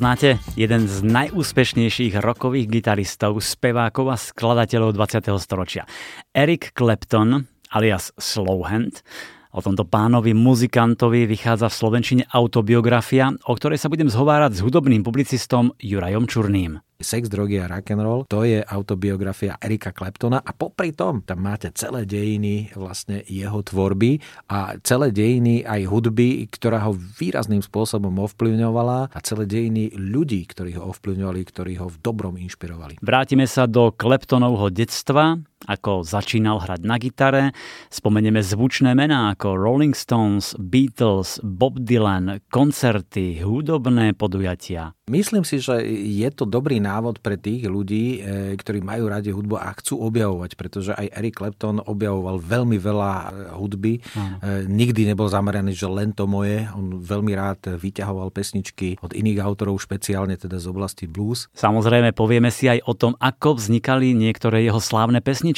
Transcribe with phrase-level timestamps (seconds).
[0.00, 0.40] Poznáte?
[0.56, 5.28] Jeden z najúspešnejších rokových gitaristov, spevákov a skladateľov 20.
[5.36, 5.84] storočia.
[6.32, 9.04] Eric Clapton, alias Slowhand,
[9.52, 15.04] O tomto pánovi muzikantovi vychádza v Slovenčine autobiografia, o ktorej sa budem zhovárať s hudobným
[15.04, 16.80] publicistom Jurajom Čurným.
[17.00, 21.40] Sex, drogy a rock and roll, to je autobiografia Erika Claptona a popri tom tam
[21.40, 24.20] máte celé dejiny vlastne jeho tvorby
[24.52, 30.76] a celé dejiny aj hudby, ktorá ho výrazným spôsobom ovplyvňovala a celé dejiny ľudí, ktorí
[30.76, 33.00] ho ovplyvňovali, ktorí ho v dobrom inšpirovali.
[33.00, 37.44] Vrátime sa do Claptonovho detstva, ako začínal hrať na gitare.
[37.92, 44.96] Spomenieme zvučné mená ako Rolling Stones, Beatles, Bob Dylan, koncerty, hudobné podujatia.
[45.10, 49.58] Myslím si, že je to dobrý návod pre tých ľudí, e, ktorí majú radi hudbu
[49.58, 53.98] a chcú objavovať, pretože aj Eric Clapton objavoval veľmi veľa e, hudby.
[54.14, 54.38] Ano.
[54.38, 56.62] E, nikdy nebol zameraný, že len to moje.
[56.78, 61.50] On veľmi rád vyťahoval pesničky od iných autorov, špeciálne teda z oblasti blues.
[61.58, 65.49] Samozrejme, povieme si aj o tom, ako vznikali niektoré jeho slávne pesničky.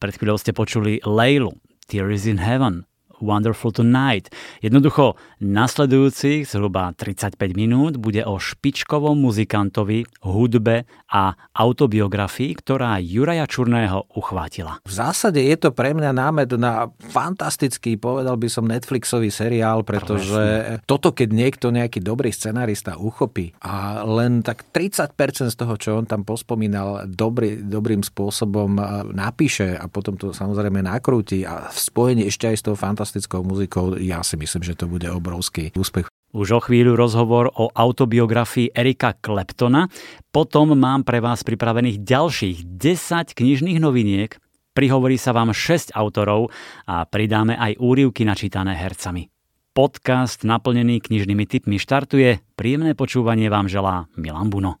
[0.00, 1.54] Pred chvíľou ste počuli Laylu,
[1.86, 2.89] Tear is in Heaven,
[3.20, 4.32] Wonderful Tonight.
[4.64, 14.08] Jednoducho, nasledujúcich zhruba 35 minút bude o špičkovom muzikantovi, hudbe a autobiografii, ktorá Juraja Čurného
[14.16, 14.80] uchvátila.
[14.82, 20.32] V zásade je to pre mňa námed na fantastický, povedal by som, Netflixový seriál, pretože
[20.32, 20.86] Presne.
[20.86, 26.06] toto, keď niekto nejaký dobrý scenarista uchopí a len tak 30% z toho, čo on
[26.06, 28.78] tam pospomínal, dobrý, dobrým spôsobom
[29.12, 33.42] napíše a potom to samozrejme nakrúti a v spojení ešte aj s tou fantastickou fantastickou
[33.42, 36.06] muzikou, ja si myslím, že to bude obrovský úspech.
[36.30, 39.90] Už o chvíľu rozhovor o autobiografii Erika Kleptona,
[40.30, 44.38] potom mám pre vás pripravených ďalších 10 knižných noviniek,
[44.70, 46.54] prihovorí sa vám 6 autorov
[46.86, 49.26] a pridáme aj úrivky načítané hercami.
[49.74, 52.38] Podcast naplnený knižnými typmi štartuje.
[52.54, 54.78] Príjemné počúvanie vám želá Milan Buno.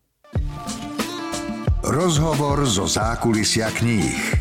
[1.82, 4.39] Rozhovor zo zákulisia kníh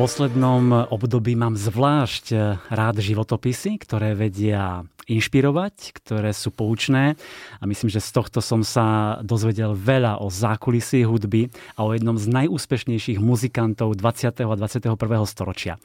[0.00, 2.32] poslednom období mám zvlášť
[2.72, 7.20] rád životopisy, ktoré vedia inšpirovať, ktoré sú poučné
[7.60, 12.16] a myslím, že z tohto som sa dozvedel veľa o zákulisí hudby a o jednom
[12.16, 14.40] z najúspešnejších muzikantov 20.
[14.40, 14.96] a 21.
[15.28, 15.76] storočia.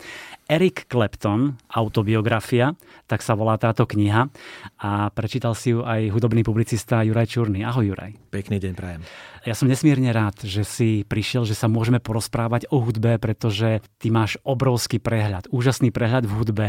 [0.48, 2.72] Eric Clapton, autobiografia,
[3.12, 4.32] tak sa volá táto kniha
[4.80, 7.68] a prečítal si ju aj hudobný publicista Juraj Čurný.
[7.68, 8.16] Ahoj Juraj.
[8.32, 9.04] Pekný deň prajem.
[9.46, 14.10] Ja som nesmierne rád, že si prišiel, že sa môžeme porozprávať o hudbe, pretože ty
[14.10, 16.68] máš obrovský prehľad, úžasný prehľad v hudbe,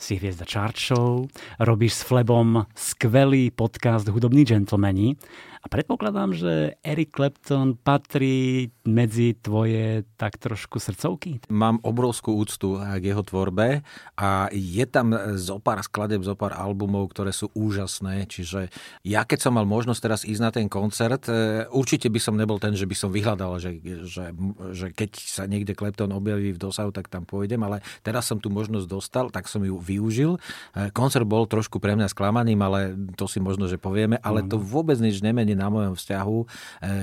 [0.00, 1.28] si hviezda chart show,
[1.60, 5.20] robíš s Flebom skvelý podcast Hudobní džentlmeni
[5.66, 11.42] a predpokladám, že Eric Clapton patrí medzi tvoje tak trošku srdcovky.
[11.50, 13.82] Mám obrovskú úctu k jeho tvorbe
[14.14, 18.30] a je tam zo pár skladeb, zo pár albumov, ktoré sú úžasné.
[18.30, 18.70] Čiže
[19.02, 22.62] ja keď som mal možnosť teraz ísť na ten koncert, e, určite by som nebol
[22.62, 24.30] ten, že by som vyhľadal, že, že,
[24.70, 28.54] že keď sa niekde Clapton objaví v dosahu, tak tam pôjdem, ale teraz som tu
[28.54, 30.38] možnosť dostal, tak som ju využil.
[30.78, 34.62] E, koncert bol trošku pre mňa sklamaním, ale to si možno, že povieme, ale to
[34.62, 36.46] vôbec nič nemení na mojom vzťahu eh,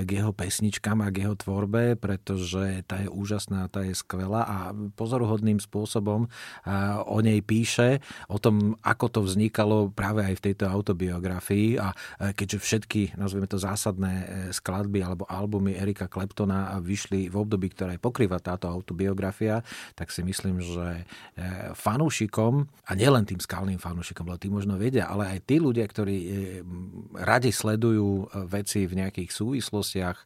[0.06, 4.56] k jeho pesničkám a k jeho tvorbe, pretože tá je úžasná, tá je skvelá a
[4.94, 6.70] pozoruhodným spôsobom eh,
[7.04, 7.98] o nej píše,
[8.30, 11.82] o tom, ako to vznikalo práve aj v tejto autobiografii.
[11.82, 17.74] A eh, keďže všetky, nazveme to zásadné skladby alebo albumy Erika Kleptona vyšli v období,
[17.74, 19.60] ktoré pokrýva táto autobiografia,
[19.98, 21.08] tak si myslím, že
[21.74, 26.16] fanúšikom, a nielen tým skalným fanúšikom, lebo tí možno vedia, ale aj tí ľudia, ktorí
[27.16, 30.18] radi sledujú veci v nejakých súvislostiach,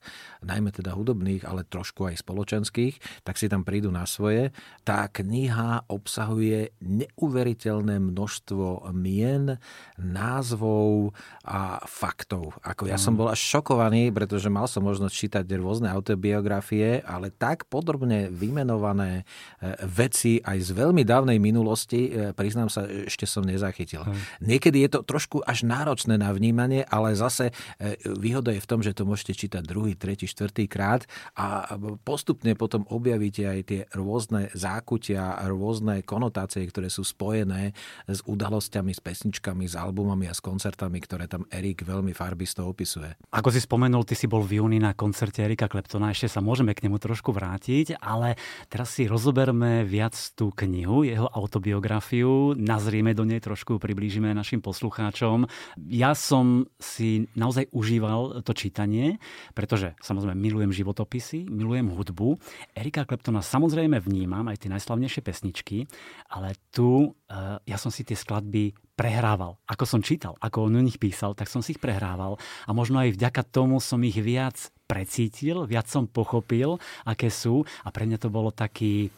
[0.45, 4.55] najmä teda hudobných, ale trošku aj spoločenských, tak si tam prídu na svoje.
[4.83, 9.59] Tá kniha obsahuje neuveriteľné množstvo mien,
[9.99, 12.55] názvov a faktov.
[12.63, 13.19] Ako ja som mm.
[13.19, 19.75] bol až šokovaný, pretože mal som možnosť čítať rôzne autobiografie, ale tak podrobne vymenované e,
[19.85, 24.07] veci aj z veľmi dávnej minulosti, e, priznám sa, ešte som nezachytil.
[24.41, 28.81] Niekedy je to trošku až náročné na vnímanie, ale zase e, výhoda je v tom,
[28.81, 31.05] že to môžete čítať druhý, tretí, štvrtý krát
[31.37, 31.77] a
[32.07, 37.77] postupne potom objavíte aj tie rôzne zákutia, rôzne konotácie, ktoré sú spojené
[38.09, 43.19] s udalosťami, s pesničkami, s albumami a s koncertami, ktoré tam Erik veľmi farbisto opisuje.
[43.35, 46.73] Ako si spomenul, ty si bol v júni na koncerte Erika Kleptona, ešte sa môžeme
[46.73, 48.39] k nemu trošku vrátiť, ale
[48.73, 55.49] teraz si rozoberme viac tú knihu, jeho autobiografiu, nazrieme do nej trošku, priblížime našim poslucháčom.
[55.89, 59.17] Ja som si naozaj užíval to čítanie,
[59.57, 62.37] pretože samozrejme milujem životopisy, milujem hudbu.
[62.77, 65.89] Erika Kleptona samozrejme vnímam aj tie najslavnejšie pesničky,
[66.29, 69.57] ale tu uh, ja som si tie skladby prehrával.
[69.65, 72.37] Ako som čítal, ako on o nich písal, tak som si ich prehrával
[72.69, 76.77] a možno aj vďaka tomu som ich viac precítil, viac som pochopil,
[77.09, 79.09] aké sú a pre mňa to bolo taký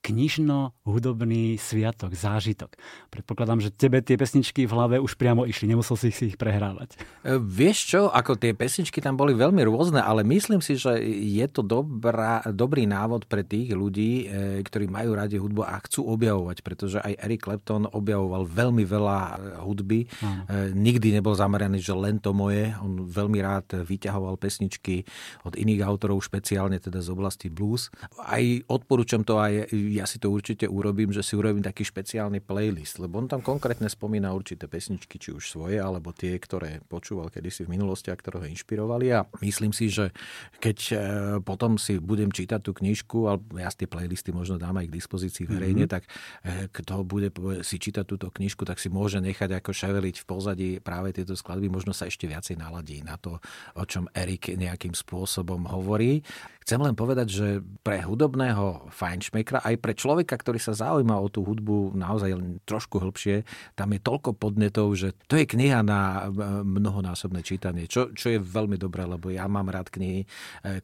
[0.00, 2.72] knižno-hudobný sviatok, zážitok.
[3.12, 6.96] Predpokladám, že tebe tie pesničky v hlave už priamo išli, nemusel si ich prehrávať.
[7.20, 11.44] E, vieš čo, ako tie pesničky tam boli veľmi rôzne, ale myslím si, že je
[11.52, 16.64] to dobrá, dobrý návod pre tých ľudí, e, ktorí majú radi hudbu a chcú objavovať,
[16.64, 20.00] pretože aj Eric Clapton objavoval veľmi veľa e, hudby.
[20.24, 20.42] Ano.
[20.72, 22.72] Nikdy nebol zameraný, že len to moje.
[22.80, 25.04] On veľmi rád vyťahoval pesničky
[25.44, 27.92] od iných autorov, špeciálne teda z oblasti blues.
[28.16, 33.02] Aj odporúčam to aj ja si to určite urobím, že si urobím taký špeciálny playlist,
[33.02, 37.66] lebo on tam konkrétne spomína určité pesničky, či už svoje, alebo tie, ktoré počúval kedysi
[37.66, 39.06] v minulosti a ktoré ho inšpirovali.
[39.10, 40.14] A myslím si, že
[40.62, 40.94] keď e,
[41.42, 45.44] potom si budem čítať tú knižku, alebo ja tie playlisty možno dám aj k dispozícii
[45.50, 45.94] verejne, mm-hmm.
[45.98, 46.06] tak
[46.46, 47.34] e, kto bude
[47.66, 51.66] si čítať túto knižku, tak si môže nechať ako ševeliť v pozadí práve tieto skladby,
[51.66, 53.42] možno sa ešte viacej naladí na to,
[53.74, 56.22] o čom Erik nejakým spôsobom hovorí.
[56.60, 57.48] Chcem len povedať, že
[57.80, 62.36] pre hudobného fajnšmekra, aj pre človeka, ktorý sa zaujíma o tú hudbu naozaj
[62.68, 63.42] trošku hĺbšie,
[63.74, 68.38] tam je toľko podnetov, že to je kniha na e, mnohonásobné čítanie, čo, čo je
[68.38, 70.26] veľmi dobré, lebo ja mám rád knihy, e,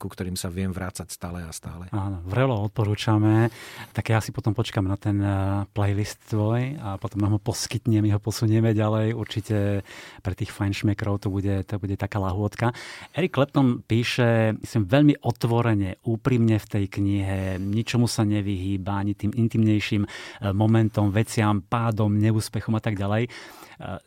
[0.00, 1.92] ku ktorým sa viem vrácať stále a stále.
[1.92, 3.52] Áno, vrelo odporúčame.
[3.92, 8.16] Tak ja si potom počkam na ten e, playlist tvoj a potom ho poskytnem, my
[8.16, 9.12] ho posunieme ďalej.
[9.12, 9.84] Určite
[10.24, 12.72] pre tých fajnšmekrov to bude, to bude taká lahôdka.
[13.12, 19.34] Eric Clapton píše, myslím, veľmi otvorene, úprimne v tej knihe, ničomu sa nevyhýba, ani tým
[19.34, 20.08] intimnejším e,
[20.54, 23.26] momentom, veciam, pádom, neúspechom a tak ďalej.
[23.26, 23.30] E,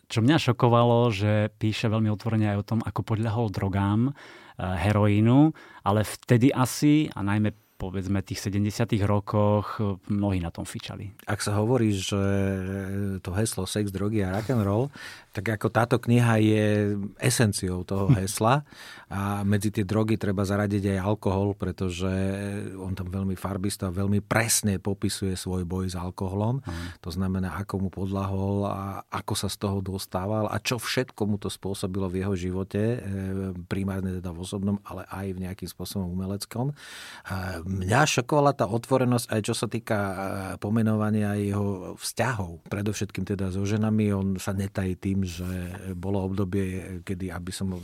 [0.07, 4.11] čo mňa šokovalo, že píše veľmi otvorene aj o tom, ako podľahol drogám, e,
[4.59, 5.51] heroínu,
[5.83, 9.79] ale vtedy asi, a najmä povedzme tých 70 rokoch
[10.11, 11.15] mnohí na tom fičali.
[11.23, 12.19] Ak sa hovorí, že
[13.23, 14.91] to heslo sex, drogy a rock and roll,
[15.31, 16.65] tak ako táto kniha je
[17.23, 18.67] esenciou toho hesla
[19.07, 22.11] a medzi tie drogy treba zaradiť aj alkohol, pretože
[22.75, 26.59] on tam veľmi farbisto a veľmi presne popisuje svoj boj s alkoholom.
[26.59, 26.99] Mm.
[26.99, 31.39] To znamená, ako mu podlahol a ako sa z toho dostával a čo všetko mu
[31.39, 32.99] to spôsobilo v jeho živote,
[33.71, 36.75] primárne teda v osobnom, ale aj v nejakým spôsobom umeleckom.
[37.69, 40.15] Mňa šokovala tá otvorenosť aj čo sa týka e,
[40.57, 42.65] pomenovania jeho vzťahov.
[42.65, 44.09] Predovšetkým teda so ženami.
[44.09, 45.45] On sa netají tým, že
[45.93, 47.77] bolo obdobie, kedy, aby som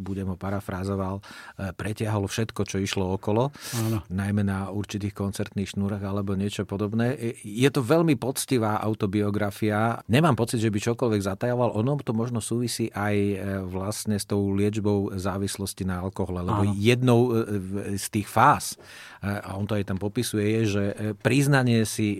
[0.00, 4.02] budem ho parafrázoval, e, pretiahol všetko, čo išlo okolo, Áno.
[4.08, 7.36] najmä na určitých koncertných šnúrach alebo niečo podobné.
[7.44, 10.00] Je to veľmi poctivá autobiografia.
[10.08, 11.76] Nemám pocit, že by čokoľvek zatajoval.
[11.76, 13.36] Ono to možno súvisí aj e,
[13.68, 16.74] vlastne s tou liečbou závislosti na alkohole, lebo Áno.
[16.74, 18.80] jednou e, z tých fáz,
[19.20, 20.84] a on to aj tam popisuje, je, že
[21.20, 22.16] priznanie si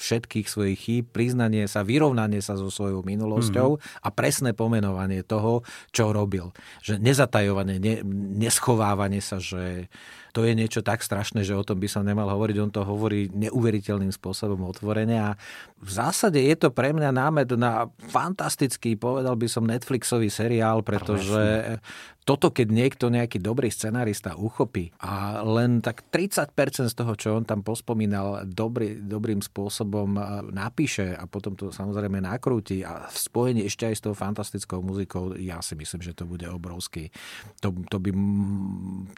[0.00, 4.00] všetkých svojich chýb, priznanie sa, vyrovnanie sa so svojou minulosťou mm-hmm.
[4.00, 5.60] a presné pomenovanie toho,
[5.92, 6.50] čo robil.
[6.80, 7.94] Že že nezatajovanie, ne,
[8.38, 9.90] neschovávanie sa, že
[10.34, 12.56] to je niečo tak strašné, že o tom by som nemal hovoriť.
[12.58, 15.38] On to hovorí neuveriteľným spôsobom otvorene a
[15.78, 21.78] v zásade je to pre mňa námed na fantastický, povedal by som, Netflixový seriál, pretože
[22.24, 26.56] toto, keď niekto, nejaký dobrý scenárista uchopí a len tak 30%
[26.88, 30.16] z toho, čo on tam pospomínal, dobrý, dobrým spôsobom
[30.48, 35.36] napíše a potom to samozrejme nakrúti a v spojení ešte aj s tou fantastickou muzikou,
[35.36, 37.12] ja si myslím, že to bude obrovský,
[37.60, 38.10] to, to, by,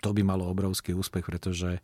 [0.03, 1.81] to by malo obrovský úspech, pretože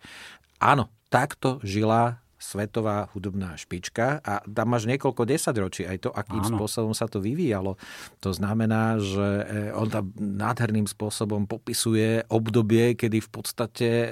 [0.59, 6.59] áno, takto žila svetová hudobná špička a tam máš niekoľko desaťročí aj to, akým Áno.
[6.59, 7.79] spôsobom sa to vyvíjalo.
[8.19, 9.45] To znamená, že e,
[9.79, 14.09] on tam nádherným spôsobom popisuje obdobie, kedy v podstate e,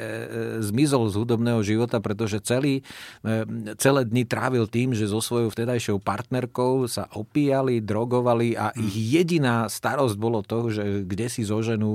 [0.63, 2.87] zmizol z hudobného života, pretože celý,
[3.27, 3.43] e,
[3.75, 8.79] celé dni trávil tým, že so svojou vtedajšou partnerkou sa opíjali, drogovali a hm.
[8.79, 11.91] ich jediná starosť bolo to, že kde si zoženú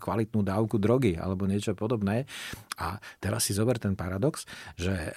[0.00, 2.24] kvalitnú dávku drogy alebo niečo podobné.
[2.76, 4.44] A teraz si zober ten paradox,
[4.76, 5.16] že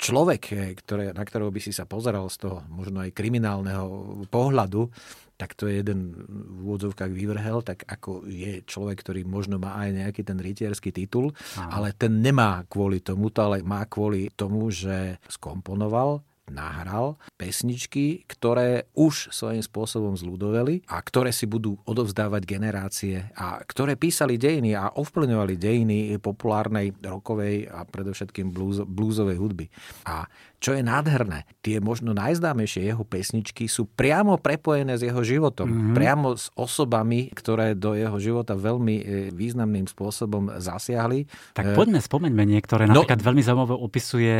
[0.00, 3.86] človek, ktoré, na ktorého by si sa pozeral z toho možno aj kriminálneho
[4.32, 4.88] pohľadu,
[5.34, 9.90] tak to je jeden v úvodzovkách vyvrhel, tak ako je človek, ktorý možno má aj
[9.90, 11.82] nejaký ten rytierský titul, Aha.
[11.82, 19.32] ale ten nemá kvôli tomuto, ale má kvôli tomu, že skomponoval nahral pesničky, ktoré už
[19.32, 25.54] svojím spôsobom zľudoveli a ktoré si budú odovzdávať generácie a ktoré písali dejiny a ovplyvňovali
[25.56, 28.52] dejiny populárnej rokovej a predovšetkým
[28.84, 29.66] bluesovej hudby.
[30.04, 30.28] A
[30.64, 35.68] čo je nádherné, tie možno najznámejšie jeho pesničky sú priamo prepojené s jeho životom.
[35.68, 35.92] Mm-hmm.
[35.92, 39.04] Priamo s osobami, ktoré do jeho života veľmi e,
[39.36, 41.28] významným spôsobom zasiahli.
[41.52, 42.88] Tak poďme, spomeňme niektoré.
[42.88, 43.04] No.
[43.04, 44.34] Napríklad no, veľmi zaujímavé opisuje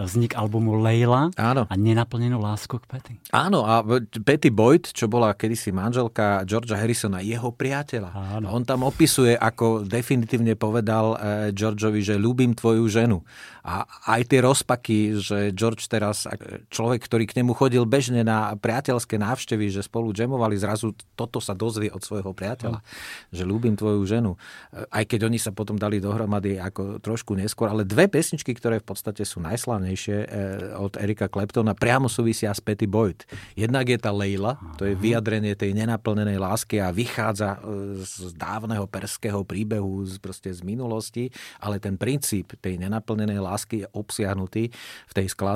[0.00, 1.68] vznik albumu Leila áno.
[1.68, 3.12] a nenaplnenú lásku k Petty.
[3.36, 3.84] Áno, a
[4.24, 8.40] Petty Boyd, čo bola kedysi manželka Georgia Harrisona, jeho priateľa.
[8.40, 8.48] Áno.
[8.48, 13.20] On tam opisuje, ako definitívne povedal e, Georgeovi, že ľúbim tvoju ženu.
[13.66, 16.30] A aj tie rozpaky, že George teraz,
[16.70, 21.56] človek, ktorý k nemu chodil bežne na priateľské návštevy, že spolu džemovali, zrazu toto sa
[21.56, 22.78] dozvie od svojho priateľa,
[23.32, 24.38] že ľúbim tvoju ženu.
[24.92, 28.86] Aj keď oni sa potom dali dohromady ako trošku neskôr, ale dve pesničky, ktoré v
[28.92, 30.26] podstate sú najslavnejšie eh,
[30.76, 33.24] od Erika Kleptona, priamo súvisia s Petty Boyd.
[33.56, 38.84] Jednak je tá Leila, to je vyjadrenie tej nenaplnenej lásky a vychádza eh, z dávneho
[38.84, 41.32] perského príbehu, z, proste z minulosti,
[41.62, 44.68] ale ten princíp tej nenaplnenej lásky je obsiahnutý
[45.08, 45.55] v tej skladbe.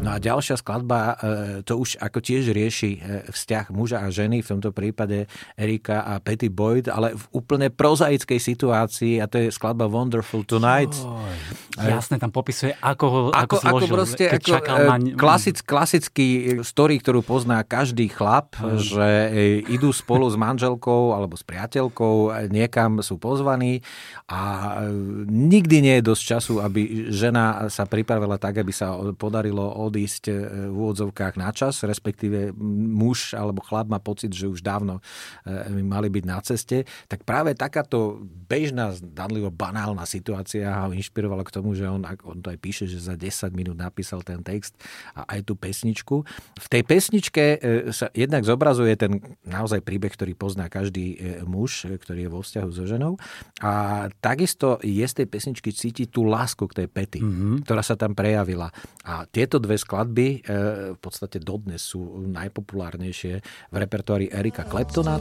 [0.00, 4.40] No a ďalšia skladba, e, to už ako tiež rieši e, vzťah muža a ženy,
[4.40, 5.28] v tomto prípade
[5.60, 10.96] Erika a Petty Boyd, ale v úplne prozaickej situácii a to je skladba Wonderful Tonight.
[10.96, 11.36] Joj,
[11.84, 14.96] jasne, tam popisuje, ako ho ako, ako zložil, ako proste, ako, čakal na...
[14.96, 16.28] E, klasic, klasický
[16.64, 18.80] story, ktorú pozná každý chlap, hmm.
[18.80, 19.08] že
[19.68, 23.84] idú spolu s manželkou alebo s priateľkou, niekam sú pozvaní
[24.32, 24.72] a
[25.28, 30.32] nikdy nie je dosť času, aby žena sa pripravila tak, aby sa podarilo odísť e,
[30.70, 32.54] v úvodzovkách na čas, respektíve
[32.94, 35.02] muž alebo chlap má pocit, že už dávno
[35.42, 41.54] e, mali byť na ceste, tak práve takáto bežná, danlivo banálna situácia ho inšpirovala k
[41.58, 44.78] tomu, že on, on to aj píše, že za 10 minút napísal ten text
[45.18, 46.22] a aj tú pesničku.
[46.56, 52.28] V tej pesničke e, sa jednak zobrazuje ten naozaj príbeh, ktorý pozná každý muž, ktorý
[52.28, 53.16] je vo vzťahu so ženou
[53.64, 57.54] a takisto je z tej pesničky cítiť tú lásku k tej pety, mm-hmm.
[57.64, 58.68] ktorá sa tam prejavila.
[59.02, 60.38] A tieto dve skladby e,
[60.92, 63.34] v podstate dodnes sú najpopulárnejšie
[63.72, 65.16] v repertoári Erika Kleptona.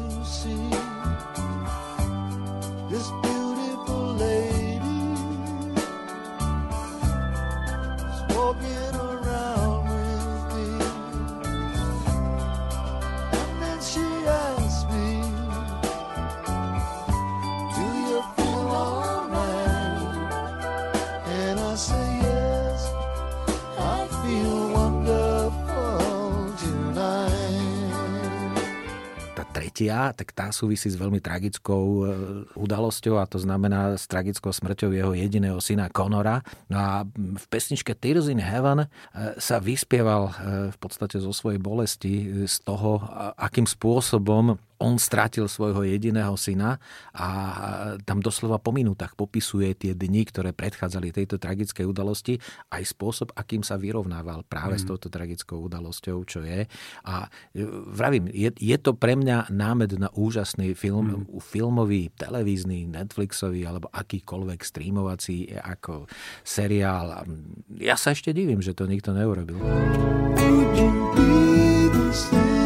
[29.79, 32.01] Tretia, tak tá súvisí s veľmi tragickou e,
[32.59, 36.43] udalosťou a to znamená s tragickou smrťou jeho jediného syna Conora.
[36.67, 38.87] No a v pesničke Tears in Heaven e,
[39.39, 40.31] sa vyspieval e,
[40.75, 42.99] v podstate zo svojej bolesti z toho,
[43.39, 46.79] akým spôsobom on strátil svojho jediného syna
[47.11, 47.27] a
[48.07, 52.39] tam doslova po minútach popisuje tie dni, ktoré predchádzali tejto tragickej udalosti,
[52.71, 54.81] aj spôsob, akým sa vyrovnával práve mm.
[54.81, 56.63] s touto tragickou udalosťou, čo je.
[57.03, 61.43] A e, vravím, je, je to pre mňa námed na úžasný film, mm.
[61.43, 66.07] filmový, televízny, Netflixový alebo akýkoľvek streamovací ako
[66.47, 67.27] seriál.
[67.75, 69.59] Ja sa ešte divím, že to nikto neurobil.
[69.59, 72.58] Would you be the same?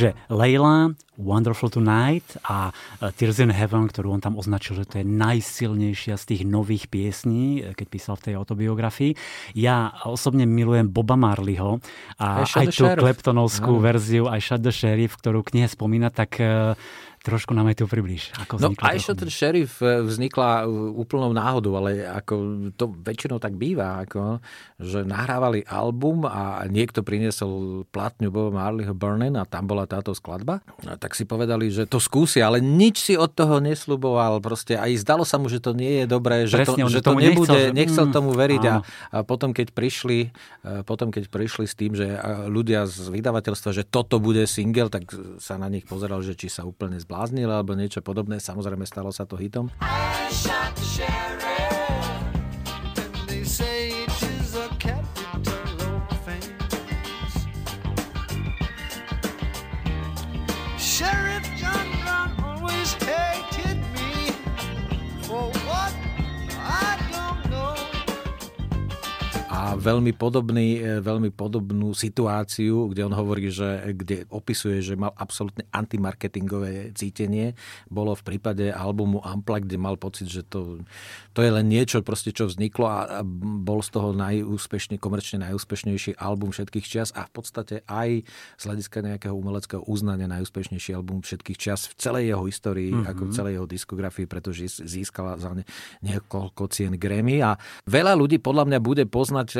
[0.00, 4.94] Takže Leila, Wonderful Tonight a e, Tears in Heaven, ktorú on tam označil, že to
[4.96, 9.12] je najsilnejšia z tých nových piesní, e, keď písal v tej autobiografii.
[9.52, 11.84] Ja osobne milujem Boba Marleyho
[12.16, 13.84] a aj, aj tú kleptonovskú no.
[13.84, 16.80] verziu, aj Shut the Sheriff, ktorú knihe spomína, tak e,
[17.20, 18.32] Trošku nám aj tu približ.
[18.48, 23.60] Ako no aj ten šerif e, vznikla e, úplnou náhodou, ale ako to väčšinou tak
[23.60, 24.40] býva, ako,
[24.80, 30.64] že nahrávali album a niekto priniesol platňu Boba Marleyho Burning a tam bola táto skladba.
[30.88, 34.38] A tak tak si povedali, že to skúsi, ale nič si od toho nesľuboval.
[34.38, 37.18] Proste aj zdalo sa mu, že to nie je dobré, že Presne, to, že to
[37.18, 37.74] nebude, nechcel, že...
[37.74, 38.62] nechcel mm, tomu veriť.
[38.70, 38.74] A,
[39.10, 40.30] a potom, keď prišli,
[40.62, 42.14] e, potom, keď prišli s tým, že
[42.46, 45.10] ľudia z vydavateľstva, že toto bude single, tak
[45.42, 48.38] sa na nich pozeral, že či sa úplne zbláznil alebo niečo podobné.
[48.38, 49.66] Samozrejme, stalo sa to hitom.
[49.82, 50.86] I shot the
[69.78, 75.62] veľmi, podobný, e, veľmi podobnú situáciu, kde on hovorí, že kde opisuje, že mal absolútne
[75.70, 77.54] antimarketingové cítenie.
[77.86, 80.82] Bolo v prípade albumu Ampla, kde mal pocit, že to,
[81.30, 86.50] to je len niečo, proste, čo vzniklo a, bol z toho najúspešne, komerčne najúspešnejší album
[86.50, 88.26] všetkých čias a v podstate aj
[88.58, 93.10] z hľadiska nejakého umeleckého uznania najúspešnejší album všetkých čias v celej jeho histórii, mm-hmm.
[93.14, 95.62] ako v celej jeho diskografii, pretože získala za ne
[96.02, 97.54] niekoľko cien Grammy a
[97.86, 99.59] veľa ľudí podľa mňa bude poznať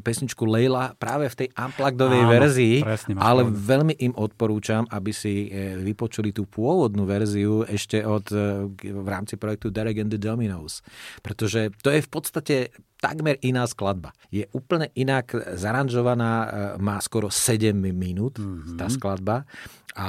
[0.00, 3.58] pesničku Leila práve v tej unpluggedovej verzii, presne, ale pravdu.
[3.58, 9.36] veľmi im odporúčam, aby si e, vypočuli tú pôvodnú verziu ešte od, e, v rámci
[9.36, 10.80] projektu Derek and the Dominos.
[11.20, 12.56] Pretože to je v podstate
[13.04, 14.16] takmer iná skladba.
[14.32, 16.32] Je úplne inak zaranžovaná,
[16.80, 18.80] má skoro 7 minút mm-hmm.
[18.80, 19.44] tá skladba
[19.94, 20.08] a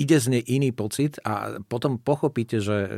[0.00, 2.88] ide z nej iný pocit a potom pochopíte, že e,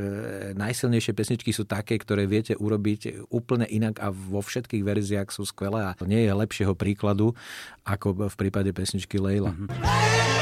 [0.55, 5.91] najsilnejšie pesničky sú také, ktoré viete urobiť úplne inak a vo všetkých verziách sú skvelé
[5.91, 7.35] a nie je lepšieho príkladu
[7.83, 9.51] ako v prípade pesničky Leila.
[9.51, 10.40] Mm-hmm.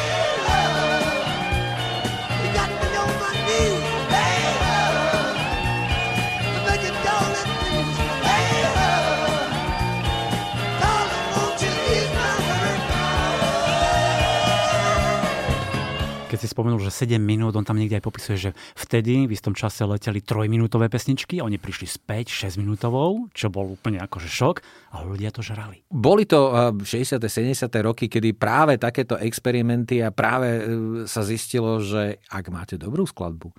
[16.38, 19.59] Keď si spomenul, že 7 minút, on tam niekde aj popisuje, že vtedy v istom
[19.59, 24.62] čase leteli trojminútové pesničky, oni prišli s 5-6 minútovou, čo bol úplne akože šok,
[24.95, 25.83] a ľudia to žrali.
[25.90, 27.18] Boli to 60.
[27.18, 27.66] 70.
[27.83, 30.62] roky, kedy práve takéto experimenty a práve e,
[31.11, 33.50] sa zistilo, že ak máte dobrú skladbu,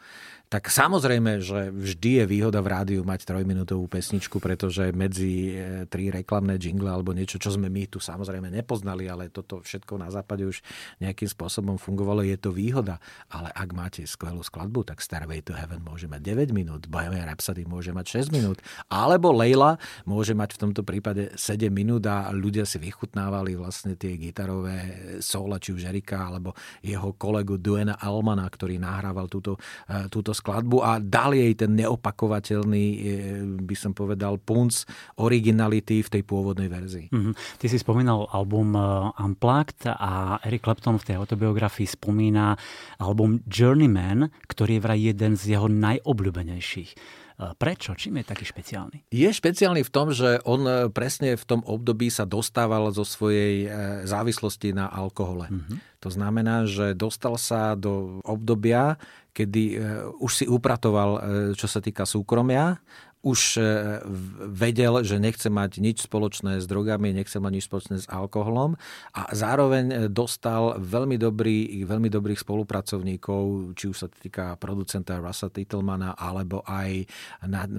[0.49, 6.09] tak samozrejme, že vždy je výhoda v rádiu mať trojminútovú pesničku, pretože medzi e, tri
[6.09, 10.49] reklamné jingle alebo niečo, čo sme my tu samozrejme nepoznali, ale toto všetko na západe
[10.49, 10.65] už
[11.05, 12.97] nejakým spôsobom fungovalo, je to výhoda.
[13.29, 17.69] Ale ak máte skvelú skladbu, tak Starway to Heaven môže mať 9 minút, Bohemian Rhapsody
[17.69, 18.57] môže mať 6 minút,
[18.89, 19.77] alebo Leila
[20.09, 24.77] môže mať v tomto prípade 7 minút a ľudia si vychutnávali vlastne tie gitarové
[25.21, 30.79] sola, či už Erika, alebo jeho kolegu Duena Almana, ktorý nahrával túto, e, túto skladbu
[30.79, 32.99] a dal jej ten neopakovateľný, e,
[33.59, 34.87] by som povedal, punc
[35.19, 37.11] originality v tej pôvodnej verzii.
[37.11, 37.33] Mm-hmm.
[37.59, 38.81] Ty si spomínal album e,
[39.19, 42.55] Unplugged a Eric Clapton v tej autobiografii spomína
[43.03, 46.91] album Journeyman, ktorý je vraj jeden z jeho najobľúbenejších.
[47.39, 47.95] Prečo?
[47.95, 49.07] Čím je taký špeciálny?
[49.15, 53.63] Je špeciálny v tom, že on presne v tom období sa dostával zo svojej
[54.03, 55.47] závislosti na alkohole.
[55.47, 56.03] Mm-hmm.
[56.03, 58.99] To znamená, že dostal sa do obdobia,
[59.31, 59.75] kedy e,
[60.19, 61.23] už si upratoval,
[61.55, 62.75] čo sa týka súkromia,
[63.19, 63.63] už e,
[64.47, 68.79] vedel, že nechce mať nič spoločné s drogami, nechce mať nič spoločné s alkoholom
[69.11, 75.51] a zároveň e, dostal veľmi, dobrý, veľmi dobrých spolupracovníkov, či už sa týka producenta Russa
[75.51, 77.11] Titelmana, alebo aj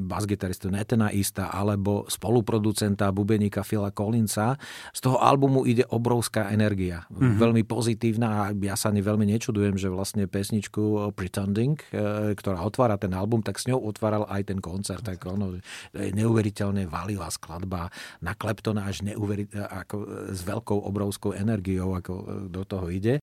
[0.04, 4.60] basgitaristu Netena Ista, alebo spoluproducenta, bubeníka Phila Collinsa.
[4.92, 7.40] Z toho albumu ide obrovská energia, mm-hmm.
[7.40, 13.00] veľmi pozitívna a ja sa ani veľmi nečudujem, že vlastne pesničku Pretending, e, ktorá otvára
[13.00, 15.00] ten album, tak s ňou otváral aj ten koncert.
[15.00, 15.56] Tak ono,
[15.94, 17.88] je neuveriteľne valivá skladba
[18.20, 19.96] na Kleptona až neuveriteľ, ako
[20.34, 23.22] s veľkou obrovskou energiou, ako do toho ide.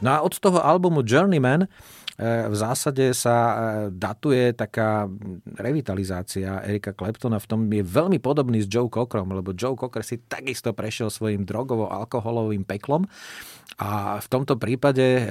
[0.00, 1.68] No a od toho albumu Journeyman
[2.20, 3.54] v zásade sa e,
[3.88, 5.08] datuje taká
[5.56, 10.20] revitalizácia Erika Kleptona v tom je veľmi podobný s Joe Cockerom, lebo Joe Cocker si
[10.28, 13.08] takisto prešiel svojim drogovo-alkoholovým peklom
[13.78, 15.22] a v tomto prípade e,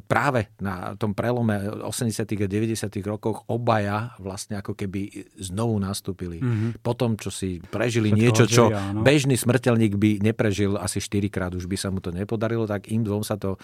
[0.00, 2.24] práve na tom prelome 80.
[2.24, 2.88] a 90.
[3.04, 6.40] rokoch obaja vlastne ako keby znovu nastúpili.
[6.40, 6.70] Mm-hmm.
[6.80, 8.64] Po tom, čo si prežili Všetko niečo, čo
[9.04, 13.04] bežný smrteľník by neprežil asi 4 krát, už by sa mu to nepodarilo, tak im
[13.04, 13.60] dvom sa to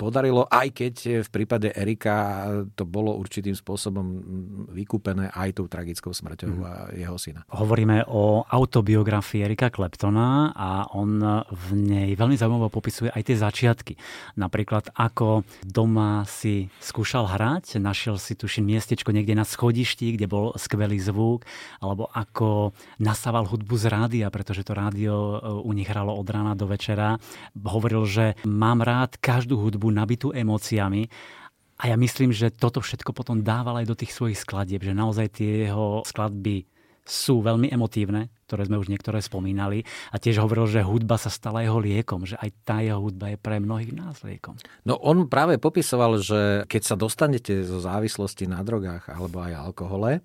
[0.00, 0.94] podarilo, aj keď
[1.26, 4.06] v prípade Erika to bolo určitým spôsobom
[4.72, 6.98] vykúpené aj tou tragickou smrťou mm.
[6.98, 7.44] jeho syna.
[7.52, 13.57] Hovoríme o autobiografii Erika Kleptona a on v nej veľmi zaujímavo popisuje aj tie začiatky.
[14.38, 20.54] Napríklad ako doma si skúšal hrať, našiel si tuším miestečko niekde na schodišti, kde bol
[20.54, 21.42] skvelý zvuk,
[21.82, 22.70] alebo ako
[23.02, 27.18] nasával hudbu z rádia, pretože to rádio e, u nich hralo od rána do večera.
[27.56, 31.10] Hovoril, že mám rád každú hudbu nabitú emóciami
[31.78, 35.38] a ja myslím, že toto všetko potom dával aj do tých svojich skladieb, že naozaj
[35.38, 36.77] tie jeho skladby
[37.08, 39.82] sú veľmi emotívne, ktoré sme už niektoré spomínali.
[40.12, 43.40] A tiež hovoril, že hudba sa stala jeho liekom, že aj tá jeho hudba je
[43.40, 44.60] pre mnohých nás liekom.
[44.84, 50.20] No on práve popisoval, že keď sa dostanete zo závislosti na drogách alebo aj alkohole,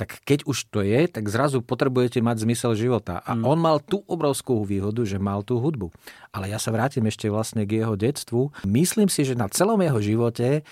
[0.00, 3.20] tak keď už to je, tak zrazu potrebujete mať zmysel života.
[3.20, 3.44] A mm.
[3.44, 5.92] on mal tú obrovskú výhodu, že mal tú hudbu.
[6.32, 8.48] Ale ja sa vrátim ešte vlastne k jeho detstvu.
[8.64, 10.62] Myslím si, že na celom jeho živote e,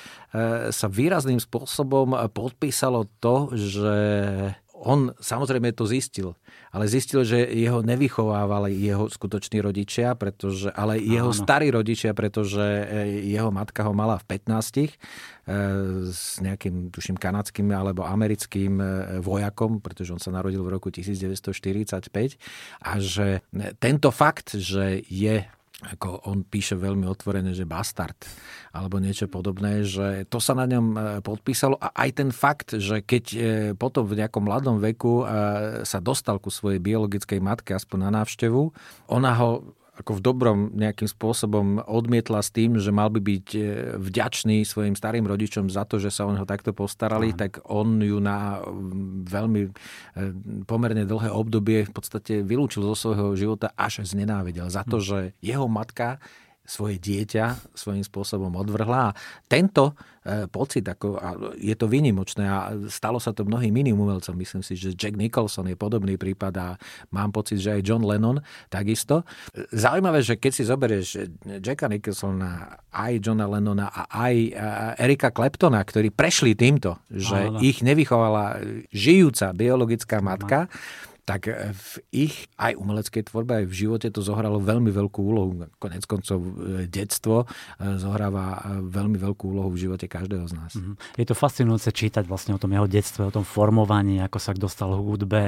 [0.72, 3.96] sa výrazným spôsobom podpísalo to, že
[4.78, 6.38] on samozrejme to zistil,
[6.70, 11.36] ale zistil, že jeho nevychovávali jeho skutoční rodičia, pretože, ale jeho Áno.
[11.36, 12.84] starí rodičia, pretože e,
[13.26, 14.90] jeho matka ho mala v 15 e,
[16.14, 18.86] s nejakým, tuším, kanadským alebo americkým e,
[19.18, 22.38] vojakom, pretože on sa narodil v roku 1945
[22.86, 23.42] a že
[23.82, 25.42] tento fakt, že je
[25.78, 28.18] ako on píše veľmi otvorené, že bastard
[28.74, 31.78] alebo niečo podobné, že to sa na ňom e, podpísalo.
[31.78, 33.38] A aj ten fakt, že keď e,
[33.78, 35.24] potom v nejakom mladom veku e,
[35.86, 38.74] sa dostal ku svojej biologickej matke aspoň na návštevu,
[39.06, 43.60] ona ho ako v dobrom nejakým spôsobom odmietla s tým, že mal by byť e,
[43.98, 47.38] vďačný svojim starým rodičom za to, že sa o neho takto postarali, Aha.
[47.38, 48.62] tak on ju na
[49.26, 49.70] veľmi e,
[50.70, 55.04] pomerne dlhé obdobie v podstate vylúčil zo svojho života až znenávidel za to, hm.
[55.04, 56.22] že jeho matka
[56.68, 59.08] svoje dieťa svojím spôsobom odvrhla.
[59.08, 59.16] A
[59.48, 64.36] tento e, pocit, ako, a je to vynimočné a stalo sa to mnohým iným umelcom.
[64.36, 66.68] Myslím si, že Jack Nicholson je podobný prípad a
[67.16, 69.24] mám pocit, že aj John Lennon takisto.
[69.72, 71.08] Zaujímavé, že keď si zoberieš
[71.64, 74.34] Jacka Nicholsona, aj Johna Lennona a aj
[75.00, 77.64] Erika Claptona, ktorí prešli týmto, že Áno.
[77.64, 78.60] ich nevychovala
[78.92, 80.68] žijúca biologická matka,
[81.28, 85.68] tak e, v ich aj umeleckej tvorbe, aj v živote to zohralo veľmi veľkú úlohu.
[85.76, 87.46] Konec koncov e, detstvo e,
[88.00, 90.72] zohráva veľmi veľkú úlohu v živote každého z nás.
[90.72, 90.96] Mhm.
[91.20, 94.88] Je to fascinujúce čítať vlastne o tom jeho detstve, o tom formovaní, ako sa dostal
[94.88, 95.42] k hudbe.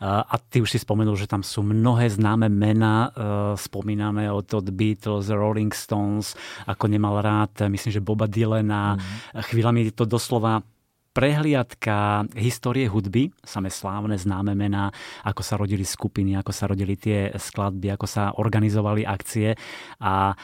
[0.00, 3.12] A ty už si spomenul, že tam sú mnohé známe mená
[3.54, 8.96] spomínané od, od Beatles, Rolling Stones, ako nemal rád, myslím, že Boba Dylana.
[8.96, 9.44] Mm.
[9.52, 10.64] Chvíľami to doslova
[11.10, 14.94] prehliadka histórie hudby, samé slávne známe mená,
[15.26, 19.58] ako sa rodili skupiny, ako sa rodili tie skladby, ako sa organizovali akcie.
[19.98, 20.34] A e,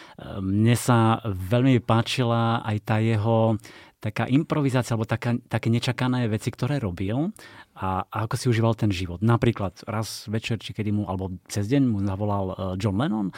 [0.43, 3.55] mne sa veľmi páčila aj tá jeho
[3.97, 7.33] taká improvizácia alebo taká, také nečakané veci, ktoré robil
[7.75, 9.25] a, a ako si užíval ten život.
[9.25, 13.29] Napríklad raz večer, či kedy mu, alebo cez deň mu zavolal e, John Lennon,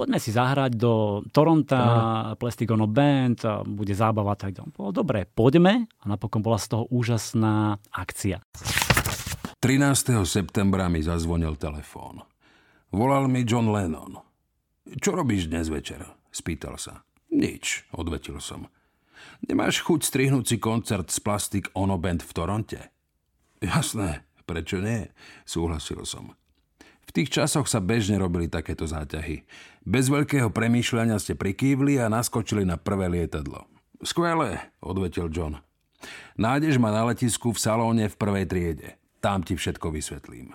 [0.00, 4.96] poďme si zahrať do Toronta, Plastic Ono Band, a bude zábava tak ďalej.
[4.96, 8.40] Dobre, poďme a napokon bola z toho úžasná akcia.
[9.60, 10.24] 13.
[10.24, 12.24] septembra mi zazvonil telefón.
[12.96, 14.16] Volal mi John Lennon.
[14.88, 16.08] Čo robíš dnes večer?
[16.32, 17.04] Spýtal sa.
[17.28, 18.72] Nič, odvetil som.
[19.44, 22.80] Nemáš chuť strihnúť si koncert z Plastic Ono Band v Toronte?
[23.60, 25.12] Jasné, prečo nie?
[25.44, 26.32] Súhlasil som.
[27.10, 29.42] V tých časoch sa bežne robili takéto záťahy.
[29.82, 33.66] Bez veľkého premýšľania ste prikývli a naskočili na prvé lietadlo.
[33.98, 35.58] Skvelé, odvetil John.
[36.38, 38.88] Nájdeš ma na letisku v salóne v prvej triede.
[39.18, 40.54] Tam ti všetko vysvetlím.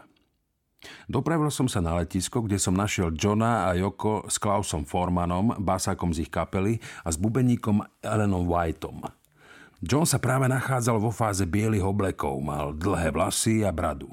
[1.11, 6.15] Dopravil som sa na letisko, kde som našiel Johna a Joko s Klausom Formanom, basákom
[6.15, 9.03] z ich kapely a s bubeníkom Elenom Whiteom.
[9.83, 14.07] John sa práve nachádzal vo fáze bielých oblekov, mal dlhé vlasy a bradu.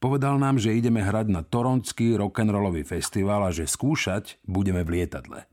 [0.00, 5.44] Povedal nám, že ideme hrať na Toronský rock'n'rollový festival a že skúšať budeme v lietadle.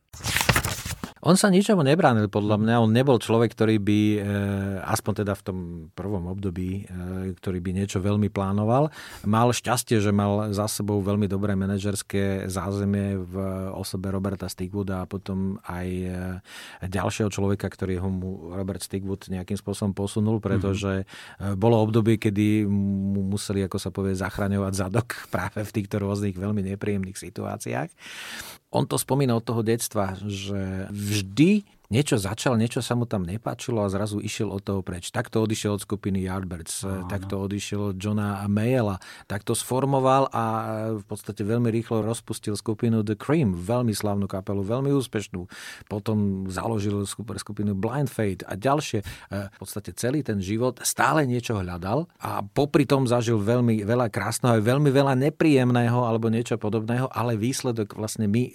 [1.26, 2.76] On sa ničomu nebránil, podľa mňa.
[2.84, 4.20] On nebol človek, ktorý by, e,
[4.86, 5.58] aspoň teda v tom
[5.98, 8.94] prvom období, e, ktorý by niečo veľmi plánoval.
[9.26, 13.34] Mal šťastie, že mal za sebou veľmi dobré manažerské zázemie v
[13.74, 16.10] osobe Roberta Stigwooda a potom aj e,
[16.86, 21.58] ďalšieho človeka, ktorý ho mu Robert Stigwood nejakým spôsobom posunul, pretože mm-hmm.
[21.58, 26.62] bolo obdobie, kedy mu museli, ako sa povie, zachraňovať zadok práve v týchto rôznych veľmi
[26.78, 27.90] nepríjemných situáciách.
[28.72, 33.82] On to spomína od toho detstva, že vždy niečo začal, niečo sa mu tam nepáčilo
[33.82, 35.10] a zrazu išiel od toho preč.
[35.10, 40.44] Takto odišiel od skupiny Yardbirds, no, takto odišiel od Johna Mayela, takto sformoval a
[41.00, 45.48] v podstate veľmi rýchlo rozpustil skupinu The Cream, veľmi slavnú kapelu, veľmi úspešnú.
[45.88, 49.00] Potom založil skupinu Blind Fate a ďalšie.
[49.02, 49.06] E,
[49.48, 54.60] v podstate celý ten život stále niečo hľadal a popri tom zažil veľmi veľa krásneho
[54.68, 58.52] veľmi veľa nepríjemného alebo niečo podobného, ale výsledok vlastne my,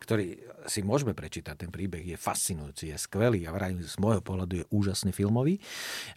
[0.00, 4.62] ktorý si môžeme prečítať ten príbeh, je fascinujúci, je skvelý a vrajím, z môjho pohľadu
[4.62, 5.58] je úžasný filmový,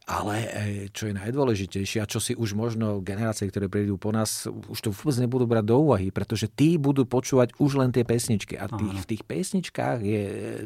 [0.06, 0.48] ale e,
[0.92, 4.90] čo je najdôležitejšie a čo si už možno generácie, ktoré prídu po nás, už to
[4.92, 8.60] vôbec nebudú brať do úvahy, pretože tí budú počúvať už len tie pesničky.
[8.60, 10.24] A tých, v tých pesničkách je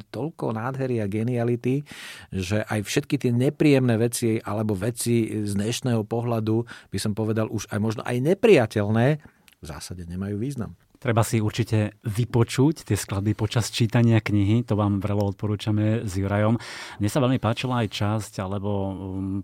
[0.10, 1.86] toľko nádhery a geniality,
[2.34, 7.69] že aj všetky tie nepríjemné veci alebo veci z dnešného pohľadu by som povedal už
[7.69, 9.08] aj možno aj nepriateľné
[9.62, 10.78] v zásade nemajú význam.
[11.06, 16.58] Treba si určite vypočuť tie skladby počas čítania knihy, to vám vrelo odporúčame s Jurajom.
[16.98, 18.94] Mne sa veľmi páčila aj časť alebo um,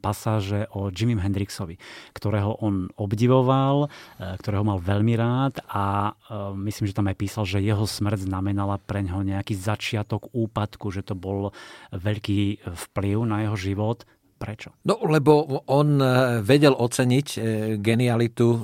[0.01, 1.77] pasáže o Jimmy Hendrixovi,
[2.17, 7.45] ktorého on obdivoval, e, ktorého mal veľmi rád a e, myslím, že tam aj písal,
[7.45, 11.53] že jeho smrť znamenala pre ňoho nejaký začiatok úpadku, že to bol
[11.93, 14.01] veľký vplyv na jeho život.
[14.41, 14.73] Prečo?
[14.89, 16.05] No, lebo on e,
[16.41, 17.39] vedel oceniť e,
[17.77, 18.59] genialitu e,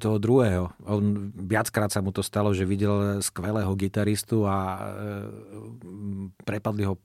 [0.00, 0.72] toho druhého.
[0.88, 4.80] On viackrát sa mu to stalo, že videl skvelého gitaristu a
[6.48, 6.96] prepadli ho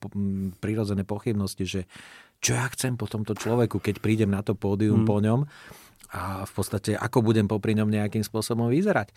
[0.56, 1.80] prirodzené pochybnosti, že
[2.40, 5.08] čo ja chcem po tomto človeku, keď prídem na to pódium hmm.
[5.08, 5.40] po ňom
[6.14, 9.10] a v podstate ako budem popri ňom nejakým spôsobom vyzerať.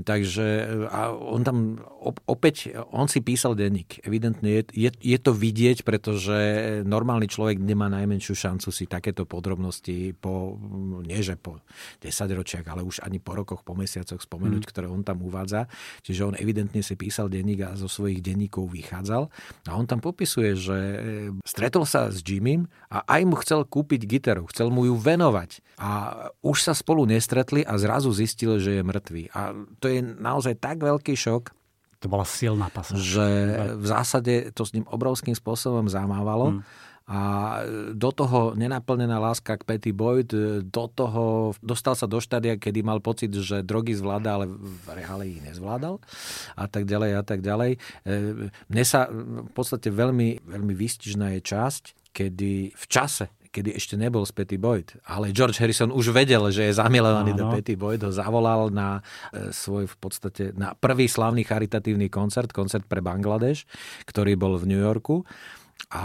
[0.00, 0.46] Takže
[0.88, 1.76] a on tam
[2.24, 4.00] opäť, on si písal denník.
[4.00, 6.38] Evidentne je, je, je to vidieť, pretože
[6.88, 10.56] normálny človek nemá najmenšiu šancu si takéto podrobnosti po,
[11.04, 11.60] nie že po
[12.00, 14.70] 10 ročiach, ale už ani po rokoch, po mesiacoch spomenúť, mm.
[14.72, 15.68] ktoré on tam uvádza.
[16.00, 19.28] Čiže on evidentne si písal denník a zo svojich denníkov vychádzal.
[19.68, 20.78] A on tam popisuje, že
[21.44, 25.60] stretol sa s Jimmym a aj mu chcel kúpiť gitaru, chcel mu ju venovať.
[25.76, 25.90] A
[26.42, 29.34] už sa spolu nestretli a zrazu zistil, že je mŕtvý.
[29.34, 31.58] A to je naozaj tak veľký šok,
[31.98, 33.02] to bola silná pasáž.
[33.02, 33.28] Že
[33.74, 36.54] v zásade to s ním obrovským spôsobom zamávalo.
[36.54, 36.62] Hmm.
[37.08, 37.20] A
[37.96, 40.28] do toho nenaplnená láska k Petty Boyd,
[40.60, 45.32] do toho dostal sa do štádia, kedy mal pocit, že drogy zvláda, ale v reále
[45.32, 46.04] ich nezvládal
[46.52, 47.80] a tak ďalej a tak ďalej.
[48.04, 53.94] E, mne sa v podstate veľmi, veľmi výstižná je časť, kedy v čase, kedy ešte
[53.96, 54.96] nebol s Petty Boyd.
[55.08, 59.00] Ale George Harrison už vedel, že je zamilovaný do Petty Boyd, ho zavolal na
[59.32, 63.64] e, svoj v podstate na prvý slavný charitatívny koncert, koncert pre Bangladeš,
[64.06, 65.24] ktorý bol v New Yorku.
[65.94, 66.04] A